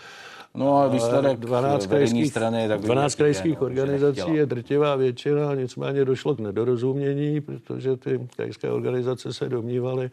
No 0.56 0.78
a 0.78 0.88
výsledek 0.88 1.39
12 1.39 1.86
krajských, 1.86 2.28
strany, 2.28 2.67
tak 2.67 2.82
12 2.82 3.15
krajských 3.15 3.62
organizací 3.62 4.34
je 4.34 4.45
drtivá 4.45 4.95
většina, 4.95 5.56
nicméně 5.56 6.06
došlo 6.06 6.36
k 6.36 6.39
nedorozumění, 6.39 7.41
protože 7.41 7.98
ty 7.98 8.28
krajské 8.36 8.72
organizace 8.72 9.34
se 9.34 9.50
domnívaly, 9.50 10.12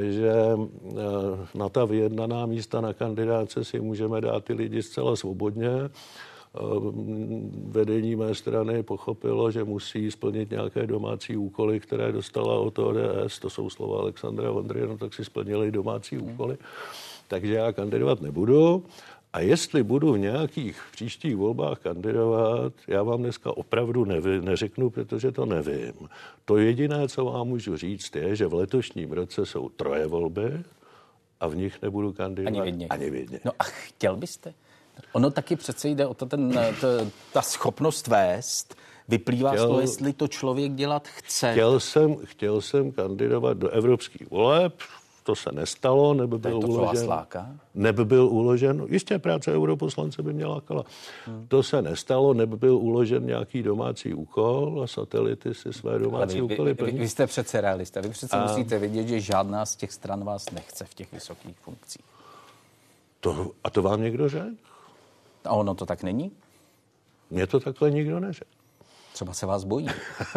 že 0.00 0.32
eh, 0.32 1.58
na 1.58 1.68
ta 1.68 1.84
vyjednaná 1.84 2.46
místa 2.46 2.80
na 2.80 2.92
kandidáce 2.92 3.64
si 3.64 3.80
můžeme 3.80 4.20
dát 4.20 4.44
ty 4.44 4.52
lidi 4.52 4.82
zcela 4.82 5.16
svobodně 5.16 5.70
vedení 7.64 8.16
mé 8.16 8.34
strany 8.34 8.82
pochopilo, 8.82 9.50
že 9.50 9.64
musí 9.64 10.10
splnit 10.10 10.50
nějaké 10.50 10.86
domácí 10.86 11.36
úkoly, 11.36 11.80
které 11.80 12.12
dostala 12.12 12.58
od 12.58 12.78
ODS, 12.78 13.38
to 13.38 13.50
jsou 13.50 13.70
slova 13.70 13.98
Alexandra 13.98 14.50
Vondry, 14.50 14.86
no 14.86 14.98
tak 14.98 15.14
si 15.14 15.24
splnili 15.24 15.70
domácí 15.70 16.16
hmm. 16.16 16.30
úkoly. 16.30 16.58
Takže 17.28 17.54
já 17.54 17.72
kandidovat 17.72 18.20
nebudu. 18.20 18.84
A 19.32 19.40
jestli 19.40 19.82
budu 19.82 20.12
v 20.12 20.18
nějakých 20.18 20.82
příštích 20.92 21.36
volbách 21.36 21.78
kandidovat, 21.78 22.72
já 22.88 23.02
vám 23.02 23.22
dneska 23.22 23.56
opravdu 23.56 24.04
neví, 24.04 24.40
neřeknu, 24.40 24.90
protože 24.90 25.32
to 25.32 25.46
nevím. 25.46 26.08
To 26.44 26.58
jediné, 26.58 27.08
co 27.08 27.24
vám 27.24 27.48
můžu 27.48 27.76
říct, 27.76 28.16
je, 28.16 28.36
že 28.36 28.46
v 28.46 28.54
letošním 28.54 29.12
roce 29.12 29.46
jsou 29.46 29.68
troje 29.68 30.06
volby 30.06 30.62
a 31.40 31.48
v 31.48 31.56
nich 31.56 31.82
nebudu 31.82 32.12
kandidovat 32.12 32.62
ani 32.62 32.86
v 32.86 32.90
Ani 32.90 33.10
v 33.10 33.40
No 33.44 33.52
a 33.58 33.64
chtěl 33.64 34.16
byste? 34.16 34.54
Ono 35.12 35.30
taky 35.30 35.56
přece 35.56 35.88
jde 35.88 36.06
o 36.06 36.14
to, 36.14 36.26
ten, 36.26 36.58
to, 36.80 36.86
ta 37.32 37.42
schopnost 37.42 38.06
vést, 38.06 38.74
vyplývá 39.08 39.50
chtěl, 39.50 39.64
z 39.64 39.68
toho, 39.68 39.80
jestli 39.80 40.12
to 40.12 40.28
člověk 40.28 40.72
dělat 40.72 41.08
chce. 41.08 41.52
Chtěl 41.52 41.80
jsem, 41.80 42.16
chtěl 42.24 42.60
jsem 42.60 42.92
kandidovat 42.92 43.56
do 43.56 43.68
evropských 43.68 44.30
voleb, 44.30 44.74
to 45.24 45.36
se 45.36 45.52
nestalo, 45.52 46.14
neby 46.14 46.38
byl 46.38 46.60
to, 46.60 46.66
uložen. 46.66 47.10
Neby 47.74 48.04
byl 48.04 48.28
uložen, 48.28 48.86
jistě 48.88 49.18
práce 49.18 49.52
europoslance 49.54 50.22
by 50.22 50.32
mě 50.32 50.46
lákala. 50.46 50.84
Hmm. 51.26 51.46
To 51.48 51.62
se 51.62 51.82
nestalo, 51.82 52.34
neby 52.34 52.56
byl 52.56 52.76
uložen 52.76 53.26
nějaký 53.26 53.62
domácí 53.62 54.14
úkol 54.14 54.80
a 54.84 54.86
satelity 54.86 55.54
si 55.54 55.72
své 55.72 55.98
domácí 55.98 56.34
vy, 56.34 56.42
úkoly 56.42 56.74
plní. 56.74 56.92
Vy, 56.92 56.98
vy 56.98 57.08
jste 57.08 57.26
přece 57.26 57.60
realista, 57.60 58.00
vy 58.00 58.08
přece 58.08 58.36
a... 58.36 58.46
musíte 58.46 58.78
vědět, 58.78 59.08
že 59.08 59.20
žádná 59.20 59.66
z 59.66 59.76
těch 59.76 59.92
stran 59.92 60.24
vás 60.24 60.50
nechce 60.50 60.84
v 60.84 60.94
těch 60.94 61.12
vysokých 61.12 61.56
funkcích. 61.56 62.04
To, 63.20 63.50
a 63.64 63.70
to 63.70 63.82
vám 63.82 64.02
někdo 64.02 64.28
řekl? 64.28 64.69
A 65.44 65.50
ono 65.50 65.74
to 65.74 65.86
tak 65.86 66.02
není? 66.02 66.32
Mně 67.30 67.46
to 67.46 67.60
takhle 67.60 67.90
nikdo 67.90 68.20
neřekl. 68.20 68.50
Třeba 69.12 69.32
se 69.32 69.46
vás 69.46 69.64
bojí. 69.64 69.86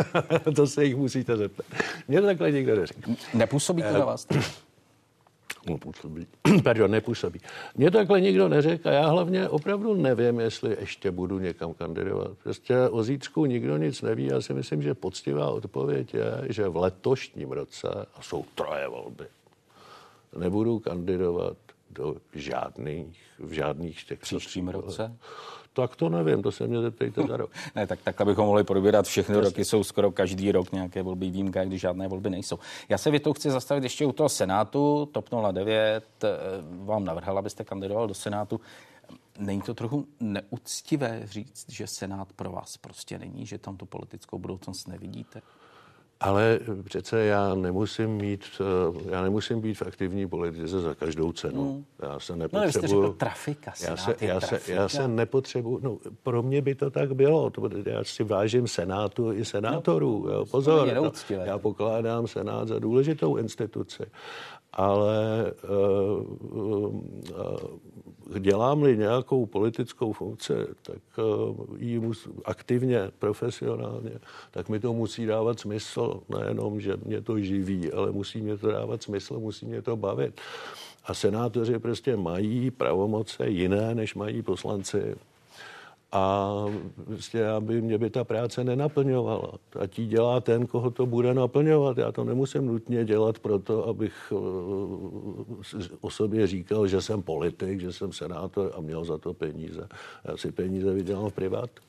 to 0.55 0.67
se 0.67 0.85
jich 0.85 0.95
musíte 0.95 1.37
zeptat. 1.37 1.65
Mně 2.07 2.21
to 2.21 2.27
takhle 2.27 2.51
nikdo 2.51 2.75
neřekl. 2.75 3.11
Nepůsobí 3.33 3.83
to 3.83 3.93
na 3.93 4.05
vás? 4.05 4.27
No, 5.69 5.77
působí. 5.77 6.27
Pardon, 6.63 6.91
nepůsobí. 6.91 7.39
Mně 7.75 7.91
takhle 7.91 8.21
nikdo 8.21 8.49
neřekl 8.49 8.89
a 8.89 8.91
já 8.91 9.07
hlavně 9.07 9.49
opravdu 9.49 9.93
nevím, 9.93 10.39
jestli 10.39 10.77
ještě 10.79 11.11
budu 11.11 11.39
někam 11.39 11.73
kandidovat. 11.73 12.31
Prostě 12.43 12.89
o 12.89 13.03
zítřku 13.03 13.45
nikdo 13.45 13.77
nic 13.77 14.01
neví. 14.01 14.25
Já 14.25 14.41
si 14.41 14.53
myslím, 14.53 14.81
že 14.81 14.93
poctivá 14.93 15.49
odpověď 15.49 16.13
je, 16.13 16.41
že 16.49 16.67
v 16.67 16.77
letošním 16.77 17.51
roce, 17.51 17.87
a 18.15 18.21
jsou 18.21 18.45
troje 18.55 18.87
volby, 18.87 19.25
nebudu 20.37 20.79
kandidovat 20.79 21.57
do 21.93 22.15
žádných, 22.33 23.19
v 23.39 23.51
žádných 23.51 24.03
těch 24.03 24.19
příštím 24.19 24.67
roce? 24.67 25.17
Tak 25.73 25.95
to 25.95 26.09
nevím, 26.09 26.41
to 26.41 26.51
se 26.51 26.67
mě 26.67 26.81
zeptejte 26.81 27.27
za 27.27 27.37
rok. 27.37 27.51
ne, 27.75 27.87
tak 27.87 28.01
takhle 28.01 28.25
bychom 28.25 28.45
mohli 28.45 28.63
probírat 28.63 29.05
všechny 29.05 29.35
Jasně. 29.35 29.49
roky, 29.49 29.65
jsou 29.65 29.83
skoro 29.83 30.11
každý 30.11 30.51
rok 30.51 30.71
nějaké 30.71 31.03
volby 31.03 31.29
výjimka, 31.29 31.65
když 31.65 31.81
žádné 31.81 32.07
volby 32.07 32.29
nejsou. 32.29 32.59
Já 32.89 32.97
se 32.97 33.11
větou 33.11 33.33
chci 33.33 33.51
zastavit 33.51 33.83
ještě 33.83 34.05
u 34.05 34.11
toho 34.11 34.29
Senátu. 34.29 35.09
TOP 35.11 35.29
09 35.51 36.03
eh, 36.23 36.29
vám 36.85 37.05
navrhla, 37.05 37.39
abyste 37.39 37.63
kandidoval 37.63 38.07
do 38.07 38.13
Senátu. 38.13 38.61
Není 39.39 39.61
to 39.61 39.73
trochu 39.73 40.07
neúctivé 40.19 41.21
říct, 41.23 41.69
že 41.69 41.87
Senát 41.87 42.33
pro 42.33 42.51
vás 42.51 42.77
prostě 42.77 43.19
není, 43.19 43.45
že 43.45 43.57
tam 43.57 43.77
tu 43.77 43.85
politickou 43.85 44.39
budoucnost 44.39 44.87
nevidíte? 44.87 45.41
Ale 46.23 46.59
přece 46.83 47.25
já 47.25 47.55
nemusím 47.55 48.09
mít, 48.09 48.45
eh, 48.61 49.11
já 49.11 49.21
nemusím 49.21 49.61
být 49.61 49.73
v 49.73 49.81
aktivní 49.81 50.27
politice 50.27 50.81
za 50.81 50.95
každou 50.95 51.31
cenu. 51.31 51.71
Hmm. 51.71 51.85
Já 52.01 52.19
se 52.19 52.35
nepotřebuji... 52.35 53.01
No, 53.01 53.13
trafika, 53.13 53.73
já 53.87 53.97
se, 53.97 54.15
já, 54.21 54.41
se, 54.41 54.59
já 54.67 54.89
se 54.89 55.07
nepotřebuji... 55.07 55.79
No, 55.83 55.97
pro 56.23 56.43
mě 56.43 56.61
by 56.61 56.75
to 56.75 56.89
tak 56.91 57.15
bylo. 57.15 57.49
To, 57.49 57.69
já 57.85 58.03
si 58.03 58.23
vážím 58.23 58.67
senátu 58.67 59.33
i 59.33 59.45
senátorů. 59.45 60.25
No, 60.27 60.33
jo, 60.33 60.45
pozor, 60.45 60.89
to, 60.89 61.33
já 61.33 61.57
pokládám 61.57 62.27
senát 62.27 62.67
za 62.67 62.79
důležitou 62.79 63.35
instituci. 63.35 64.03
Ale 64.73 65.51
uh, 65.69 66.25
uh, 66.51 68.39
dělám-li 68.39 68.97
nějakou 68.97 69.45
politickou 69.45 70.13
funkci, 70.13 70.53
tak 70.81 71.01
uh, 71.17 71.55
ji 71.77 71.99
mus, 71.99 72.29
aktivně, 72.45 73.11
profesionálně, 73.19 74.19
tak 74.51 74.69
mi 74.69 74.79
to 74.79 74.93
musí 74.93 75.25
dávat 75.25 75.59
smysl. 75.59 76.21
Nejenom, 76.29 76.79
že 76.79 76.93
mě 77.05 77.21
to 77.21 77.39
živí, 77.39 77.91
ale 77.91 78.11
musí 78.11 78.41
mě 78.41 78.57
to 78.57 78.71
dávat 78.71 79.03
smysl, 79.03 79.39
musí 79.39 79.65
mě 79.65 79.81
to 79.81 79.95
bavit. 79.95 80.41
A 81.05 81.13
senátoři 81.13 81.79
prostě 81.79 82.17
mají 82.17 82.71
pravomoce 82.71 83.49
jiné, 83.49 83.95
než 83.95 84.15
mají 84.15 84.41
poslanci. 84.41 85.15
A 86.13 86.49
prostě 87.05 87.47
aby 87.47 87.81
mě 87.81 87.97
by 87.97 88.09
ta 88.09 88.23
práce 88.23 88.63
nenaplňovala. 88.63 89.51
A 89.79 89.87
tí 89.87 90.07
dělá 90.07 90.39
ten, 90.39 90.67
koho 90.67 90.91
to 90.91 91.05
bude 91.05 91.33
naplňovat. 91.33 91.97
Já 91.97 92.11
to 92.11 92.23
nemusím 92.23 92.65
nutně 92.65 93.05
dělat 93.05 93.39
proto, 93.39 93.87
abych 93.87 94.13
eh, 94.31 94.35
o 96.01 96.09
sobě 96.09 96.47
říkal, 96.47 96.87
že 96.87 97.01
jsem 97.01 97.21
politik, 97.21 97.79
že 97.79 97.93
jsem 97.93 98.13
senátor 98.13 98.73
a 98.77 98.81
měl 98.81 99.05
za 99.05 99.17
to 99.17 99.33
peníze. 99.33 99.87
Já 100.25 100.37
si 100.37 100.51
peníze 100.51 100.93
vydělám 100.93 101.29
v 101.29 101.33
privátu. 101.33 101.81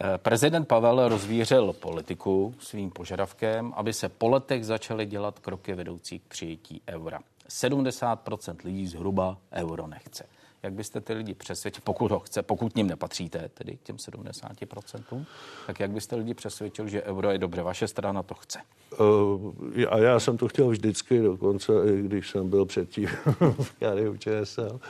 Eh, 0.00 0.18
prezident 0.18 0.68
Pavel 0.68 1.08
rozvířil 1.08 1.72
politiku 1.72 2.54
svým 2.58 2.90
požadavkem, 2.90 3.72
aby 3.76 3.92
se 3.92 4.08
po 4.08 4.28
letech 4.28 4.66
začaly 4.66 5.06
dělat 5.06 5.38
kroky 5.38 5.74
vedoucí 5.74 6.18
k 6.18 6.22
přijetí 6.28 6.82
eura. 6.88 7.20
70% 7.48 8.56
lidí 8.64 8.86
zhruba 8.86 9.38
euro 9.52 9.86
nechce. 9.86 10.24
Jak 10.62 10.72
byste 10.72 11.00
ty 11.00 11.12
lidi 11.12 11.34
přesvědčili, 11.34 11.82
pokud 11.84 12.10
ho 12.10 12.18
chce, 12.18 12.42
pokud 12.42 12.76
ním 12.76 12.86
nepatříte, 12.86 13.50
tedy 13.54 13.78
těm 13.82 13.96
70%, 13.96 15.24
tak 15.66 15.80
jak 15.80 15.90
byste 15.90 16.16
lidi 16.16 16.34
přesvědčil, 16.34 16.88
že 16.88 17.02
euro 17.02 17.30
je 17.30 17.38
dobře, 17.38 17.62
vaše 17.62 17.88
strana 17.88 18.22
to 18.22 18.34
chce? 18.34 18.58
Uh, 19.00 19.52
a 19.88 19.98
já 19.98 20.20
jsem 20.20 20.36
to 20.36 20.48
chtěl 20.48 20.68
vždycky, 20.68 21.22
dokonce 21.22 21.72
i 21.72 22.02
když 22.02 22.30
jsem 22.30 22.50
byl 22.50 22.66
předtím 22.66 23.06
v 23.60 23.72
KDU 23.72 24.16
ČSL. 24.16 24.80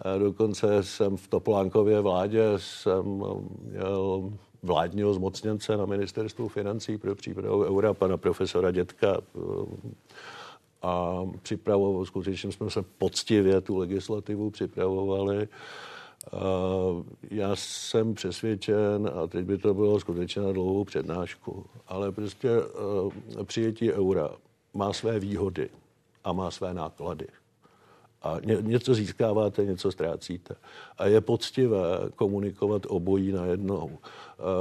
A 0.00 0.18
dokonce 0.18 0.82
jsem 0.82 1.16
v 1.16 1.28
Topolánkově 1.28 2.00
vládě 2.00 2.44
jsem 2.56 3.24
měl 3.62 4.32
vládního 4.62 5.14
zmocněnce 5.14 5.76
na 5.76 5.86
ministerstvu 5.86 6.48
financí 6.48 6.98
pro 6.98 7.14
přípravu 7.14 7.64
eura, 7.64 7.94
pana 7.94 8.16
profesora 8.16 8.70
Dětka, 8.70 9.16
a 10.82 11.22
připravoval, 11.42 12.04
skutečně 12.04 12.52
jsme 12.52 12.70
se 12.70 12.82
poctivě 12.82 13.60
tu 13.60 13.76
legislativu 13.76 14.50
připravovali. 14.50 15.48
Já 17.30 17.56
jsem 17.56 18.14
přesvědčen, 18.14 19.10
a 19.14 19.26
teď 19.26 19.44
by 19.44 19.58
to 19.58 19.74
bylo 19.74 20.00
skutečně 20.00 20.42
na 20.42 20.52
dlouhou 20.52 20.84
přednášku, 20.84 21.66
ale 21.86 22.12
prostě 22.12 22.50
přijetí 23.44 23.92
eura 23.92 24.30
má 24.74 24.92
své 24.92 25.20
výhody 25.20 25.70
a 26.24 26.32
má 26.32 26.50
své 26.50 26.74
náklady. 26.74 27.26
A 28.22 28.36
ně, 28.44 28.56
něco 28.60 28.94
získáváte, 28.94 29.64
něco 29.64 29.92
ztrácíte. 29.92 30.54
A 30.98 31.06
je 31.06 31.20
poctivé 31.20 31.78
komunikovat 32.16 32.82
obojí 32.88 33.32
najednou. 33.32 33.98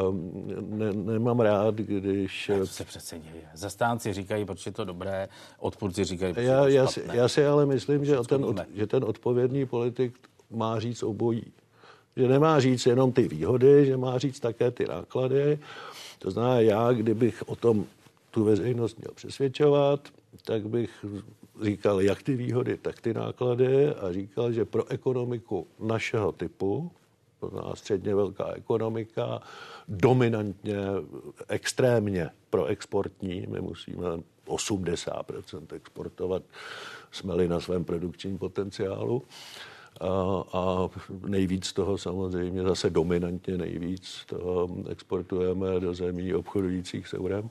Um, 0.10 0.44
ne, 0.70 0.94
nemám 0.94 1.40
rád, 1.40 1.76
když... 1.76 2.52
To 2.60 2.68
se 2.68 2.84
přece 2.84 3.20
děje. 3.20 3.50
Zastánci 3.54 4.14
říkají, 4.14 4.46
proč 4.46 4.66
je 4.66 4.72
to 4.72 4.86
dobré, 4.86 5.28
odpůrci 5.60 6.04
říkají, 6.04 6.34
proč 6.34 6.46
já, 6.46 6.68
je 6.68 6.72
to 6.72 6.76
já, 6.76 6.88
si, 6.88 7.04
já 7.14 7.28
si 7.28 7.46
ale 7.46 7.66
myslím, 7.66 8.06
že 8.06 8.18
ten, 8.28 8.46
od, 8.46 8.58
že 8.74 8.88
ten 8.88 9.04
odpovědný 9.04 9.66
politik 9.66 10.14
má 10.52 10.80
říct 10.80 11.04
obojí. 11.04 11.44
Že 12.16 12.28
nemá 12.28 12.60
říct 12.60 12.86
jenom 12.86 13.12
ty 13.12 13.28
výhody, 13.28 13.86
že 13.86 13.98
má 13.98 14.18
říct 14.18 14.40
také 14.40 14.72
ty 14.72 14.86
náklady. 14.86 15.60
To 16.20 16.32
znamená, 16.32 16.60
já, 16.60 16.92
kdybych 16.92 17.44
o 17.50 17.56
tom 17.56 17.86
tu 18.32 18.44
veřejnost 18.44 18.98
měl 18.98 19.12
přesvědčovat, 19.16 20.00
tak 20.46 20.68
bych 20.70 21.06
říkal 21.64 22.02
jak 22.02 22.24
ty 22.24 22.36
výhody, 22.36 22.78
tak 22.78 23.02
ty 23.02 23.14
náklady 23.14 23.88
a 23.88 24.14
říkal, 24.14 24.52
že 24.52 24.66
pro 24.66 24.92
ekonomiku 24.92 25.68
našeho 25.80 26.32
typu, 26.32 26.92
to 27.40 27.50
znamená 27.50 27.76
středně 27.76 28.16
velká 28.16 28.54
ekonomika, 28.54 29.42
dominantně, 29.88 30.78
extrémně 31.48 32.30
pro 32.50 32.66
exportní, 32.66 33.46
my 33.50 33.62
musíme 33.62 34.06
80% 34.48 35.76
exportovat, 35.76 36.44
jsme-li 37.12 37.48
na 37.48 37.60
svém 37.60 37.86
produkčním 37.86 38.38
potenciálu. 38.38 39.24
A, 40.02 40.44
a 40.54 40.90
nejvíc 41.28 41.74
toho 41.74 41.98
samozřejmě, 41.98 42.64
zase 42.64 42.90
dominantně 42.90 43.58
nejvíc 43.58 44.26
toho 44.26 44.70
exportujeme 44.90 45.80
do 45.80 45.94
zemí 45.94 46.34
obchodujících 46.34 47.08
s 47.08 47.14
eurem 47.14 47.50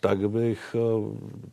tak 0.00 0.30
bych 0.30 0.76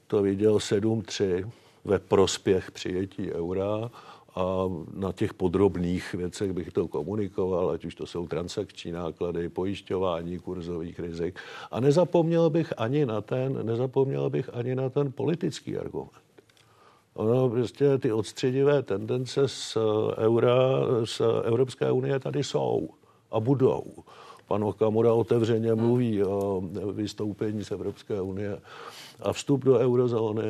to 0.08 0.22
viděl 0.22 0.58
7-3 0.58 1.50
ve 1.86 2.00
prospěch 2.00 2.72
přijetí 2.72 3.32
eura 3.32 3.92
a 4.36 4.70
na 4.94 5.12
těch 5.12 5.34
podrobných 5.34 6.14
věcech 6.14 6.54
bych 6.54 6.72
to 6.72 6.88
komunikoval, 6.88 7.70
ať 7.70 7.86
už 7.86 7.96
to 7.96 8.06
jsou 8.06 8.28
transakční 8.28 8.92
náklady, 8.92 9.50
pojišťování 9.50 10.40
kurzových 10.40 11.00
rizik. 11.00 11.40
A 11.72 11.80
nezapomněl 11.80 12.50
bych 12.50 12.74
ani 12.78 13.06
na 13.06 13.22
ten, 13.22 13.66
nezapomněl 13.66 14.30
bych 14.30 14.50
ani 14.54 14.76
na 14.76 14.90
ten 14.90 15.12
politický 15.12 15.78
argument. 15.78 16.12
Ono 17.14 17.50
prostě 17.50 17.98
ty 17.98 18.12
odstředivé 18.12 18.84
tendence 18.84 19.48
z 19.48 19.78
eura, 20.18 20.58
z 21.06 21.22
Evropské 21.44 21.92
unie 21.92 22.20
tady 22.20 22.44
jsou 22.44 22.90
a 23.32 23.40
budou. 23.40 23.84
Pan 24.48 24.64
Okamura 24.64 25.14
otevřeně 25.14 25.76
mluví 25.76 26.24
o 26.24 26.64
vystoupení 26.92 27.64
z 27.64 27.72
Evropské 27.72 28.22
unie. 28.22 28.60
A 29.20 29.34
vstup 29.34 29.64
do 29.66 29.80
eurozóny 29.80 30.44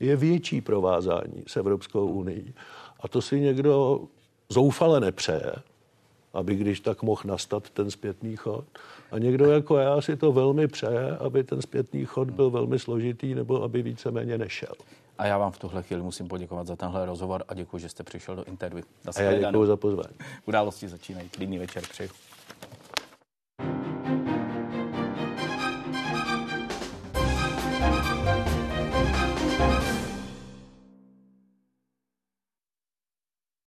je 0.00 0.16
větší 0.16 0.60
provázání 0.60 1.44
s 1.46 1.56
Evropskou 1.56 2.06
unii. 2.06 2.54
A 3.00 3.08
to 3.08 3.22
si 3.22 3.40
někdo 3.40 4.00
zoufale 4.48 5.00
nepřeje, 5.00 5.52
aby 6.32 6.54
když 6.54 6.80
tak 6.80 7.02
mohl 7.02 7.22
nastat 7.24 7.70
ten 7.70 7.90
zpětný 7.90 8.36
chod. 8.36 8.64
A 9.10 9.18
někdo 9.18 9.50
jako 9.50 9.76
já 9.76 10.00
si 10.00 10.16
to 10.16 10.32
velmi 10.32 10.68
přeje, 10.68 11.16
aby 11.16 11.44
ten 11.44 11.62
zpětný 11.62 12.04
chod 12.04 12.30
byl 12.30 12.50
velmi 12.50 12.78
složitý 12.78 13.34
nebo 13.34 13.62
aby 13.62 13.82
víceméně 13.82 14.38
nešel. 14.38 14.74
A 15.18 15.26
já 15.26 15.38
vám 15.38 15.52
v 15.52 15.58
tuhle 15.58 15.82
chvíli 15.82 16.02
musím 16.02 16.28
poděkovat 16.28 16.66
za 16.66 16.76
tenhle 16.76 17.06
rozhovor 17.06 17.44
a 17.48 17.54
děkuji, 17.54 17.78
že 17.78 17.88
jste 17.88 18.02
přišel 18.02 18.36
do 18.36 18.44
interview. 18.44 18.84
A 19.16 19.22
já 19.22 19.50
děkuji 19.50 19.66
za 19.66 19.76
pozvání. 19.76 20.16
Události 20.46 20.88
začínají. 20.88 21.28
Klidný 21.28 21.58
večer 21.58 21.82
přeju. 21.82 22.10